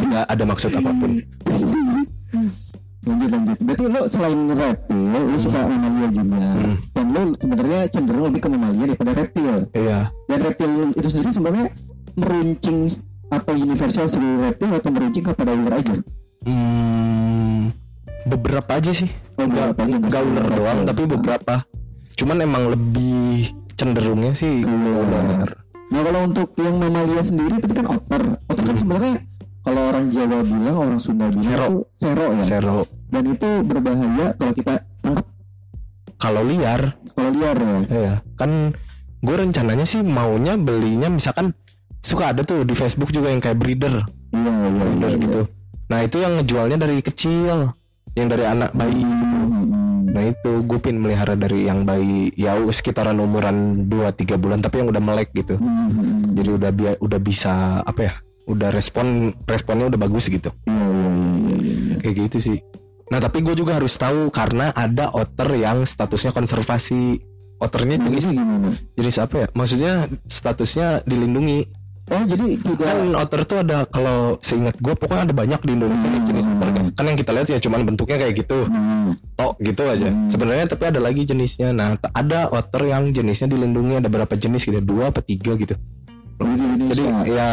nggak 0.00 0.24
ada 0.28 0.44
maksud 0.46 0.70
apa 0.72 0.90
pun 0.94 1.10
Lanjut 3.00 3.28
lanjut. 3.32 3.56
Berarti 3.58 3.84
lo 3.86 4.00
selain 4.06 4.40
reptil, 4.46 5.00
lo 5.08 5.38
suka 5.40 5.60
mamalia 5.64 6.08
juga. 6.12 6.36
Hmm. 6.52 6.74
Dan 6.92 7.06
lo 7.10 7.22
sebenarnya 7.34 7.80
cenderung 7.88 8.24
lebih 8.28 8.40
ke 8.40 8.48
mamalia 8.48 8.84
daripada 8.86 9.12
reptil. 9.16 9.56
iya 9.72 9.98
Dan 10.24 10.38
reptil 10.38 10.70
itu 10.92 11.08
sendiri 11.08 11.32
sebenarnya 11.32 11.66
meruncing 12.12 12.92
atau 13.30 13.54
universal 13.54 14.10
seluruh 14.10 14.50
reptil 14.50 14.70
atau 14.74 14.90
meruncing 14.90 15.24
kepada 15.24 15.54
ular 15.54 15.78
aja. 15.78 15.94
Hmm, 16.44 17.70
beberapa 18.26 18.70
aja 18.76 18.90
sih. 18.90 19.08
Oh, 19.38 19.46
beberapa 19.46 19.80
aja, 19.86 19.96
nggak 19.96 20.22
ular 20.26 20.46
doang, 20.50 20.78
tapi 20.84 21.02
beberapa. 21.06 21.54
Cuman 22.18 22.36
emang 22.42 22.74
lebih 22.74 23.54
cenderungnya 23.78 24.34
sih 24.36 24.60
ke 24.60 24.68
ular. 24.68 25.48
Nah 25.90 26.00
kalau 26.06 26.20
untuk 26.28 26.54
yang 26.58 26.76
mamalia 26.78 27.22
sendiri 27.24 27.58
tadi 27.58 27.74
kan 27.74 27.86
otter. 27.90 28.22
Otter 28.46 28.64
kan 28.66 28.76
sebenarnya 28.76 29.14
kalau 29.60 29.82
orang 29.92 30.06
Jawa 30.08 30.38
bilang, 30.40 30.76
orang 30.76 30.98
Sunda 30.98 31.26
bilang 31.28 31.44
Sero. 31.44 31.66
itu 31.66 31.78
sero 31.92 32.26
ya. 32.32 32.44
Sero. 32.44 32.78
Dan 33.10 33.24
itu 33.34 33.50
berbahaya 33.66 34.26
kalau 34.38 34.52
kita 34.54 34.74
tangkap 35.02 35.26
Kalau 36.20 36.42
liar, 36.44 37.00
kalau 37.16 37.30
liar 37.32 37.56
ya. 37.56 37.76
ya 37.88 38.14
kan 38.36 38.76
gue 39.20 39.36
rencananya 39.36 39.88
sih 39.88 40.04
maunya 40.04 40.56
belinya 40.56 41.08
misalkan 41.08 41.56
suka 42.00 42.32
ada 42.32 42.42
tuh 42.42 42.64
di 42.64 42.74
Facebook 42.74 43.12
juga 43.12 43.28
yang 43.32 43.40
kayak 43.40 43.56
breeder, 43.60 44.04
Iya 44.32 44.40
iya 44.40 44.50
iya. 44.50 44.68
breeder 44.72 45.10
iya. 45.12 45.22
gitu. 45.24 45.40
Nah 45.90 45.98
itu 46.06 46.16
yang 46.22 46.32
ngejualnya 46.40 46.78
dari 46.78 46.96
kecil, 47.02 47.74
yang 48.14 48.28
dari 48.30 48.44
anak 48.46 48.70
bayi 48.74 49.02
gitu. 49.02 49.24
Hmm, 49.24 50.06
Nah 50.10 50.22
itu 50.26 50.52
gue 50.66 50.78
pin 50.82 50.98
melihara 50.98 51.38
dari 51.38 51.70
yang 51.70 51.86
bayi 51.86 52.34
ya 52.34 52.58
sekitaran 52.58 53.14
umuran 53.22 53.86
2-3 53.86 54.34
bulan 54.42 54.58
tapi 54.58 54.82
yang 54.82 54.90
udah 54.90 55.02
melek 55.02 55.30
gitu. 55.34 55.54
hmm, 55.54 55.70
hmm, 55.70 55.90
hmm. 55.94 56.34
Jadi 56.34 56.50
udah 56.50 56.70
bi 56.74 56.84
udah 56.98 57.20
bisa 57.22 57.82
apa 57.86 58.00
ya? 58.10 58.12
Udah 58.50 58.74
respon 58.74 59.30
responnya 59.46 59.86
udah 59.86 60.00
bagus 60.00 60.26
gitu. 60.26 60.50
Iya. 60.66 62.02
Kayak 62.02 62.14
gitu 62.26 62.38
sih. 62.42 62.58
Nah 63.10 63.18
tapi 63.18 63.42
gue 63.42 63.54
juga 63.58 63.78
harus 63.78 63.94
tahu 63.98 64.30
karena 64.30 64.70
ada 64.74 65.10
otter 65.14 65.50
yang 65.58 65.82
statusnya 65.86 66.34
konservasi. 66.34 67.18
Otternya 67.60 68.00
jenis 68.00 68.32
gimana? 68.32 68.72
jenis 68.96 69.20
apa 69.20 69.34
ya? 69.44 69.46
Maksudnya 69.52 69.92
statusnya 70.24 71.04
dilindungi. 71.04 71.68
Oh 72.10 72.22
jadi 72.26 72.58
tidak 72.58 72.82
Kan 72.90 73.14
otter 73.14 73.40
tuh 73.46 73.58
ada 73.62 73.86
kalau 73.86 74.34
seingat 74.42 74.74
gue 74.82 74.94
pokoknya 74.98 75.30
ada 75.30 75.34
banyak 75.34 75.60
di 75.62 75.72
Indonesia 75.78 76.08
nih 76.10 76.22
jenis 76.26 76.44
otter. 76.50 76.68
kan. 76.74 76.84
Kan 76.90 77.04
yang 77.06 77.18
kita 77.18 77.30
lihat 77.30 77.48
ya 77.54 77.58
cuman 77.62 77.80
bentuknya 77.86 78.16
kayak 78.18 78.34
gitu. 78.34 78.58
Hmm, 78.66 79.14
tok 79.38 79.54
gitu 79.62 79.82
aja. 79.86 80.10
Sebenarnya 80.26 80.66
tapi 80.66 80.84
ada 80.90 80.98
lagi 80.98 81.22
jenisnya. 81.22 81.70
Nah, 81.70 81.94
ada 82.10 82.50
otter 82.50 82.90
yang 82.90 83.14
jenisnya 83.14 83.46
dilindungi 83.46 84.02
ada 84.02 84.10
berapa 84.10 84.34
jenis 84.34 84.66
gitu, 84.66 84.82
dua 84.82 85.14
apa 85.14 85.22
tiga 85.22 85.54
gitu. 85.54 85.78
Indonesia. 86.42 86.90
Jadi 86.90 87.02
ya, 87.30 87.48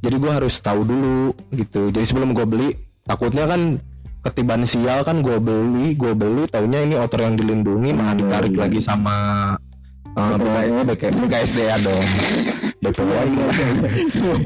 jadi 0.00 0.16
gue 0.16 0.32
harus 0.32 0.54
tahu 0.56 0.80
dulu 0.88 1.36
gitu. 1.52 1.92
Jadi 1.92 2.04
sebelum 2.08 2.32
gue 2.32 2.46
beli, 2.48 2.68
takutnya 3.04 3.44
kan 3.44 3.76
ketiban 4.24 4.64
sial 4.64 5.04
kan 5.04 5.20
gue 5.20 5.36
beli, 5.36 5.92
gue 5.94 6.12
beli, 6.16 6.48
taunya 6.48 6.80
ini 6.80 6.96
otter 6.96 7.28
yang 7.28 7.36
dilindungi 7.36 7.92
malah 7.92 8.16
ditarik 8.16 8.56
lagi 8.56 8.80
sama 8.80 9.14
uh, 10.16 10.34
BK, 10.40 10.86
BK, 10.88 11.02
BKSDA 11.12 11.76
dong. 11.84 12.06
BPOM 12.78 13.30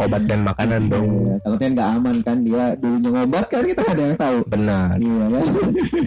obat 0.01 0.23
dan 0.25 0.41
makanan 0.41 0.89
dong. 0.89 1.09
Iya, 1.13 1.35
kalau 1.45 1.57
kan 1.61 1.71
nggak 1.77 1.89
aman 2.01 2.17
kan 2.25 2.37
dia 2.41 2.65
dulunya 2.81 3.11
ngobat 3.13 3.45
kan 3.53 3.61
kita 3.61 3.83
ada 3.85 4.03
yang 4.03 4.17
tahu. 4.17 4.39
Benar. 4.49 4.97
Iya 4.97 5.25
kan? 5.29 5.45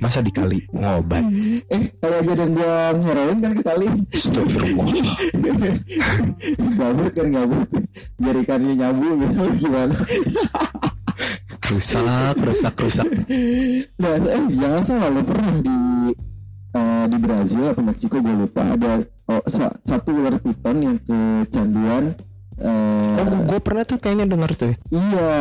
Masa 0.02 0.20
dikali 0.26 0.60
ngobat? 0.74 1.24
eh 1.70 1.84
kalau 2.02 2.18
aja 2.22 2.34
dan 2.34 2.50
buang 2.58 2.98
heroin 3.06 3.38
kan 3.38 3.52
kekali. 3.54 3.88
Astagfirullah. 4.10 4.88
gabut 6.82 7.12
kan 7.14 7.28
gabut. 7.30 7.68
Biar 8.18 8.36
ikannya 8.42 8.74
nyambung 8.74 9.16
gitu 9.22 9.42
gimana? 9.62 9.96
rusak, 11.66 12.36
rusak, 12.42 12.74
rusak. 12.78 13.10
Nah, 13.98 14.12
eh 14.18 14.44
jangan 14.54 14.82
salah 14.86 15.10
lo 15.10 15.22
pernah 15.22 15.54
di 15.62 15.78
eh, 16.76 17.06
di 17.10 17.18
Brazil 17.22 17.66
atau 17.72 17.84
Meksiko 17.86 18.18
gue 18.22 18.36
lupa 18.46 18.76
ada 18.76 19.02
oh, 19.28 19.44
sa- 19.46 19.76
satu 19.82 20.10
ular 20.14 20.38
piton 20.40 20.78
yang 20.82 20.98
kecanduan 21.02 22.14
eh, 22.62 23.20
Oh, 23.20 23.28
gue 23.46 23.60
pernah 23.60 23.84
tuh 23.84 24.00
kayaknya 24.00 24.26
dengar 24.32 24.52
tuh. 24.56 24.72
Iya, 24.90 25.32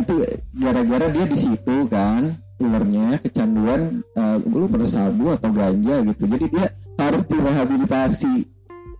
itu 0.00 0.14
gara-gara 0.56 1.06
dia 1.12 1.24
di 1.28 1.38
situ 1.38 1.76
kan 1.86 2.38
ularnya 2.62 3.18
kecanduan 3.18 4.06
uh, 4.14 4.38
gue 4.38 4.60
lupa 4.62 4.86
sabu 4.86 5.34
atau 5.34 5.50
ganja 5.50 6.00
gitu. 6.06 6.22
Jadi 6.30 6.46
dia 6.48 6.66
harus 6.96 7.22
direhabilitasi. 7.26 8.32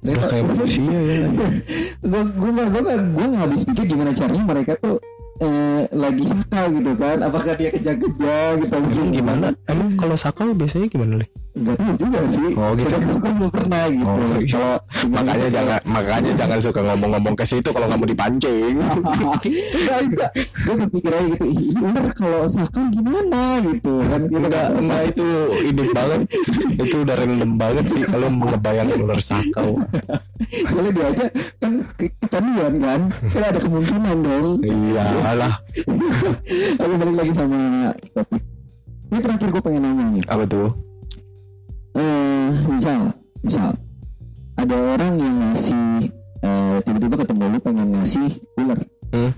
Udah 0.02 0.14
kayak 0.26 0.44
manusia 0.50 0.98
ya. 0.98 1.30
gue 2.10 2.22
gue 2.26 2.50
nggak 2.50 2.68
gue 2.74 2.80
nggak 2.82 2.98
gue 3.14 3.24
nggak 3.30 3.42
habis 3.46 3.62
pikir 3.62 3.84
gimana 3.86 4.10
caranya 4.10 4.42
mereka 4.42 4.72
tuh 4.74 4.98
eh, 5.42 5.82
lagi 5.90 6.24
sakau 6.24 6.66
gitu 6.70 6.92
kan. 6.94 7.18
Apakah 7.20 7.52
dia 7.58 7.70
kejang-kejang 7.74 8.52
gitu? 8.62 8.74
Emang 8.78 9.10
gimana? 9.10 9.46
Emang 9.66 9.88
kalau 9.98 10.14
sakau 10.14 10.54
biasanya 10.54 10.86
gimana 10.86 11.22
nih? 11.22 11.28
Enggak 11.52 11.76
tahu 11.76 11.94
juga 12.00 12.20
sih. 12.32 12.48
Oh, 12.56 12.72
gitu. 12.72 12.96
Gue 12.96 13.32
belum 13.36 13.50
pernah 13.52 13.84
gitu. 13.92 14.08
Oh, 14.08 14.16
iya. 14.40 14.48
Kalau 14.48 14.76
Makanya 15.12 15.48
jangan 15.52 15.80
makanya 15.84 16.32
jangan 16.38 16.58
suka 16.64 16.80
ngomong-ngomong 16.80 17.34
ke 17.36 17.44
situ 17.44 17.68
kalau 17.74 17.86
nggak 17.90 18.00
mau 18.00 18.08
dipancing. 18.08 18.74
Enggak, 18.80 19.98
enggak. 20.00 20.30
Gue 20.64 20.74
berpikir 20.86 21.12
aja 21.12 21.26
gitu, 21.36 21.44
"Ih, 21.44 21.60
ini 21.74 21.80
ular 21.82 22.06
kalau 22.16 22.42
sakau 22.48 22.84
gimana 22.88 23.60
gitu 23.66 23.92
kan. 24.06 24.20
Gitu 24.24 24.38
Enggak, 24.40 24.66
kan. 24.70 24.80
enggak 24.80 25.02
itu 25.12 25.26
ide 25.68 25.84
banget. 25.92 26.20
Itu 26.80 26.96
udah 27.04 27.14
random 27.20 27.52
banget 27.60 27.84
sih 27.90 28.02
kalau 28.06 28.28
ngebayangin 28.32 28.98
ular 29.04 29.20
sakau. 29.20 29.70
Soalnya 30.66 30.92
dia 30.92 31.06
aja 31.08 31.24
kan 31.58 31.72
ke- 31.94 32.14
kecanduan 32.18 32.72
kan. 32.76 33.00
Kan 33.28 33.42
ada 33.42 33.58
kemungkinan 33.58 34.16
dong. 34.20 34.46
Iya 34.60 35.06
lah. 35.34 35.54
Lalu 36.78 36.94
balik 36.96 37.16
lagi 37.18 37.32
sama 37.32 37.58
topik. 38.10 38.42
Ini 39.08 39.18
terakhir 39.20 39.48
gue 39.50 39.62
pengen 39.62 39.82
nanya 39.82 40.04
nih. 40.10 40.24
Apa 40.24 40.44
tuh? 40.44 40.68
Eh, 41.92 42.48
misal, 42.66 43.12
misal 43.40 43.76
ada 44.56 44.76
orang 44.76 45.12
yang 45.16 45.36
ngasih 45.42 46.08
eh, 46.40 46.76
tiba-tiba 46.80 47.16
ketemu 47.20 47.44
lu 47.48 47.58
pengen 47.60 47.88
ngasih 47.92 48.28
ular. 48.56 48.78
Hmm? 49.12 49.32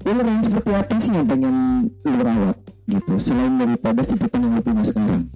Ular 0.00 0.24
yang 0.24 0.40
seperti 0.40 0.70
apa 0.70 0.94
sih 0.96 1.10
yang 1.10 1.26
pengen 1.26 1.56
lu 2.00 2.18
rawat 2.18 2.56
gitu 2.86 3.14
selain 3.18 3.54
daripada 3.54 4.00
si 4.00 4.14
piton 4.14 4.40
yang 4.40 4.54
lu 4.54 4.62
punya 4.62 4.82
sekarang? 4.82 5.26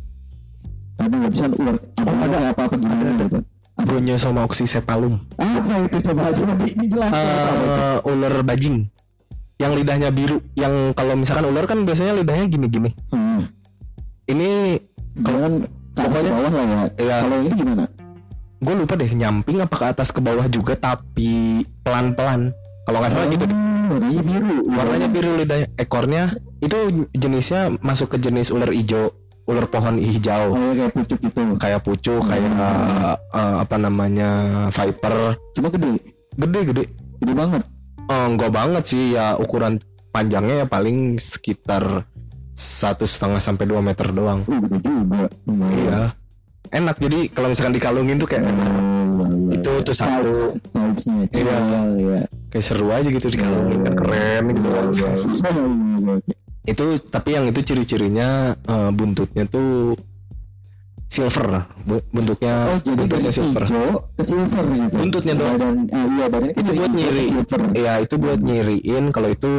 Ada 0.94 1.10
nggak 1.10 1.32
bisa 1.32 1.44
ular 1.50 1.74
apa 1.74 2.06
Oh, 2.06 2.22
ada. 2.22 2.36
apa 2.50 2.60
apa 2.64 2.74
gimana 2.78 3.10
gitu? 3.18 3.38
Gonya 3.74 4.14
sama 4.14 4.46
oxycephalum. 4.46 5.18
Apa 5.34 5.74
itu 5.82 5.98
coba 5.98 6.30
coba 6.30 6.52
di, 6.62 6.66
dijelaskan? 6.78 7.18
Eh, 7.26 7.98
ular 8.06 8.34
bajing. 8.46 8.86
Yang 9.58 9.72
lidahnya 9.82 10.08
biru. 10.14 10.38
Yang 10.54 10.94
kalau 10.94 11.18
misalkan 11.18 11.50
ular 11.50 11.66
kan 11.66 11.82
biasanya 11.82 12.14
lidahnya 12.14 12.46
gini-gini. 12.46 12.94
Hmm. 13.10 13.50
Ini 14.30 14.78
ke 15.18 15.30
atas 15.30 15.66
ke 15.94 16.02
Pokoknya- 16.06 16.32
bawah 16.32 16.52
lah 16.54 16.64
ya. 16.64 16.82
Iya. 16.98 17.16
Kalau 17.26 17.36
ini 17.42 17.50
gimana? 17.50 17.84
gue 18.64 18.72
lupa 18.72 18.96
deh 18.96 19.12
nyamping 19.12 19.60
apa 19.60 19.76
ke 19.76 19.86
atas 19.92 20.08
ke 20.08 20.24
bawah 20.24 20.46
juga 20.48 20.72
tapi 20.72 21.60
pelan-pelan. 21.84 22.48
Kalau 22.86 22.98
nggak 23.02 23.12
salah 23.12 23.28
gitu 23.28 23.44
deh. 23.44 23.58
Oh, 23.84 24.00
warnanya 24.00 24.22
biru. 24.24 24.56
Warnanya 24.72 25.08
biru 25.12 25.30
lidahnya. 25.36 25.68
Ekornya 25.76 26.22
itu 26.64 26.76
jenisnya 27.12 27.74
masuk 27.84 28.16
ke 28.16 28.22
jenis 28.22 28.48
ular 28.48 28.72
hijau, 28.72 29.12
ular 29.44 29.66
pohon 29.68 30.00
hijau. 30.00 30.52
Oh, 30.52 30.72
ya, 30.72 30.88
kayak 30.88 30.92
pucuk 30.96 31.18
gitu. 31.20 31.42
Kayak 31.60 31.80
pucuk, 31.84 32.22
kayak 32.24 32.52
eh, 33.32 33.56
apa 33.60 33.76
namanya 33.76 34.30
viper. 34.72 35.36
Cuma 35.52 35.68
gede, 35.68 36.00
Gede 36.34 36.60
gede. 36.66 36.84
gede 37.20 37.32
banget. 37.32 37.62
Eh, 38.04 38.26
enggak 38.28 38.52
banget 38.52 38.84
sih 38.84 39.16
ya 39.16 39.36
ukuran 39.36 39.80
panjangnya 40.10 40.64
ya 40.64 40.66
paling 40.66 41.16
sekitar 41.16 42.04
satu 42.54 43.02
setengah 43.04 43.42
sampai 43.42 43.64
2 43.66 43.82
meter 43.82 44.14
doang. 44.14 44.40
Uh, 44.46 44.60
gede 44.62 44.78
juga. 44.80 45.26
Iya. 45.74 46.02
Enak 46.74 46.96
jadi 46.98 47.18
kalau 47.30 47.48
misalkan 47.50 47.74
dikalungin 47.74 48.18
tuh 48.18 48.28
kayak 48.30 48.44
Oh, 49.14 49.30
iya, 49.30 49.30
iya. 49.30 49.62
itu 49.62 49.72
tuh 49.86 49.94
satu 49.94 50.30
ya. 51.30 52.26
kayak 52.50 52.64
seru 52.66 52.90
aja 52.90 53.06
gitu 53.06 53.30
di 53.30 53.38
kalungin 53.38 53.78
kan 53.86 53.94
keren 53.94 54.42
gitu 54.50 54.68
itu 56.64 56.84
tapi 57.04 57.28
yang 57.32 57.44
itu 57.44 57.60
ciri-cirinya 57.60 58.28
eh, 58.54 58.90
buntutnya 58.90 59.44
tuh 59.44 59.94
silver 61.06 61.46
bentuknya 62.10 62.54
Oh 62.66 62.78
jadi 62.82 62.96
bentuknya 62.98 63.30
silver 63.30 63.62
hijau 63.62 63.86
ke 64.10 64.22
silver 64.24 64.64
gitu. 64.66 64.94
Buntutnya 64.98 65.34
dong. 65.36 65.52
Badan, 65.54 65.74
ah, 65.88 66.06
iya 66.10 66.26
badannya 66.26 66.52
itu 66.52 66.72
buat 66.74 66.90
nyiri 66.90 67.22
silver. 67.24 67.60
ya 67.72 67.92
itu 67.98 68.14
buat 68.16 68.40
nyiriin 68.40 69.04
kalau 69.10 69.28
itu 69.28 69.50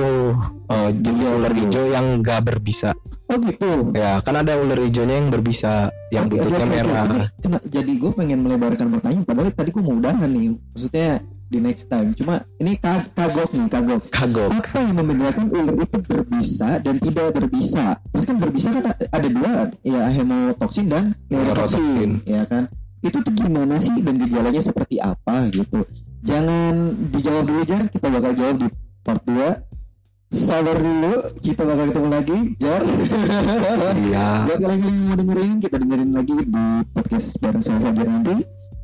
eh, 0.67 0.89
jenis 0.93 1.23
Iya, 1.23 1.33
ular 1.33 1.53
iya. 1.53 1.59
hijau 1.61 1.85
yang 1.87 2.05
gak 2.19 2.41
berbisa 2.43 2.91
Oh 3.25 3.37
gitu. 3.39 3.89
ya 3.91 4.19
kan 4.19 4.35
ada 4.35 4.53
ular 4.53 4.77
hijaunya 4.77 5.15
yang 5.15 5.29
berbisa 5.29 5.89
yang 6.09 6.27
Oke, 6.27 6.37
buntutnya 6.37 6.59
oke, 6.59 6.67
oke. 6.67 6.75
merah 6.75 7.03
Ini 7.05 7.19
kena- 7.39 7.65
jadi 7.65 7.91
gue 7.95 8.11
pengen 8.11 8.39
melebarkan 8.41 8.87
pertanyaan 8.91 9.23
padahal 9.23 9.49
tadi 9.49 9.69
gue 9.71 9.81
mau 9.81 9.95
udahan 9.95 10.27
nih. 10.27 10.45
Maksudnya 10.69 11.09
di 11.45 11.57
next 11.57 11.85
time. 11.87 12.09
Cuma 12.11 12.41
ini 12.57 12.75
ka- 12.75 13.05
kagok 13.11 13.53
nih 13.53 13.67
kagok. 13.67 14.01
kagok 14.09 14.49
Apa 14.49 14.81
yang 14.81 14.97
membedakan 14.97 15.45
ular 15.49 15.75
itu 15.77 15.97
berbisa 16.01 16.77
dan 16.79 16.95
tidak 16.97 17.31
berbisa? 17.31 18.01
Terus 18.11 18.25
kan 18.25 18.37
berbisa 18.37 18.67
kan 18.69 18.83
ada 18.91 19.27
dua 19.27 19.51
ya 19.81 20.09
hemotoksin 20.09 20.85
dan 20.87 21.13
Neurotoksin. 21.27 21.79
neurotoksin, 21.79 22.09
ya 22.25 22.43
kan? 22.45 22.63
Itu 22.99 23.21
tuh 23.21 23.33
gimana 23.33 23.77
sih 23.77 24.01
dan 24.01 24.17
gejalanya 24.17 24.59
seperti 24.59 24.97
apa 24.97 25.49
gitu? 25.49 25.85
Jangan 26.25 26.73
dijawab 27.13 27.45
dulu 27.45 27.61
Jar, 27.63 27.85
kita 27.85 28.07
bakal 28.09 28.33
jawab 28.33 28.55
di 28.57 28.67
part 29.05 29.21
2 29.23 29.61
Sabar 30.25 30.81
dulu, 30.81 31.37
kita 31.37 31.61
bakal 31.63 31.85
ketemu 31.93 32.07
lagi 32.09 32.37
Jar 32.57 32.81
iya 33.93 34.25
Buat 34.49 34.57
kalian 34.57 34.81
yang 34.81 34.97
mau 35.05 35.15
dengerin, 35.15 35.51
kita 35.61 35.75
dengerin 35.77 36.11
lagi 36.11 36.35
di 36.41 36.65
podcast 36.91 37.27
bareng 37.37 37.61
sama 37.61 37.79
Fajar 37.85 38.07
nanti 38.09 38.35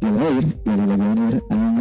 Te 0.01 0.09
va 0.09 0.23
a 0.27 0.31
ir 0.31 0.57
y 0.65 0.69
le 0.69 0.85
va 0.87 0.93
a 0.93 0.97
ganar 0.97 1.43
a... 1.51 1.71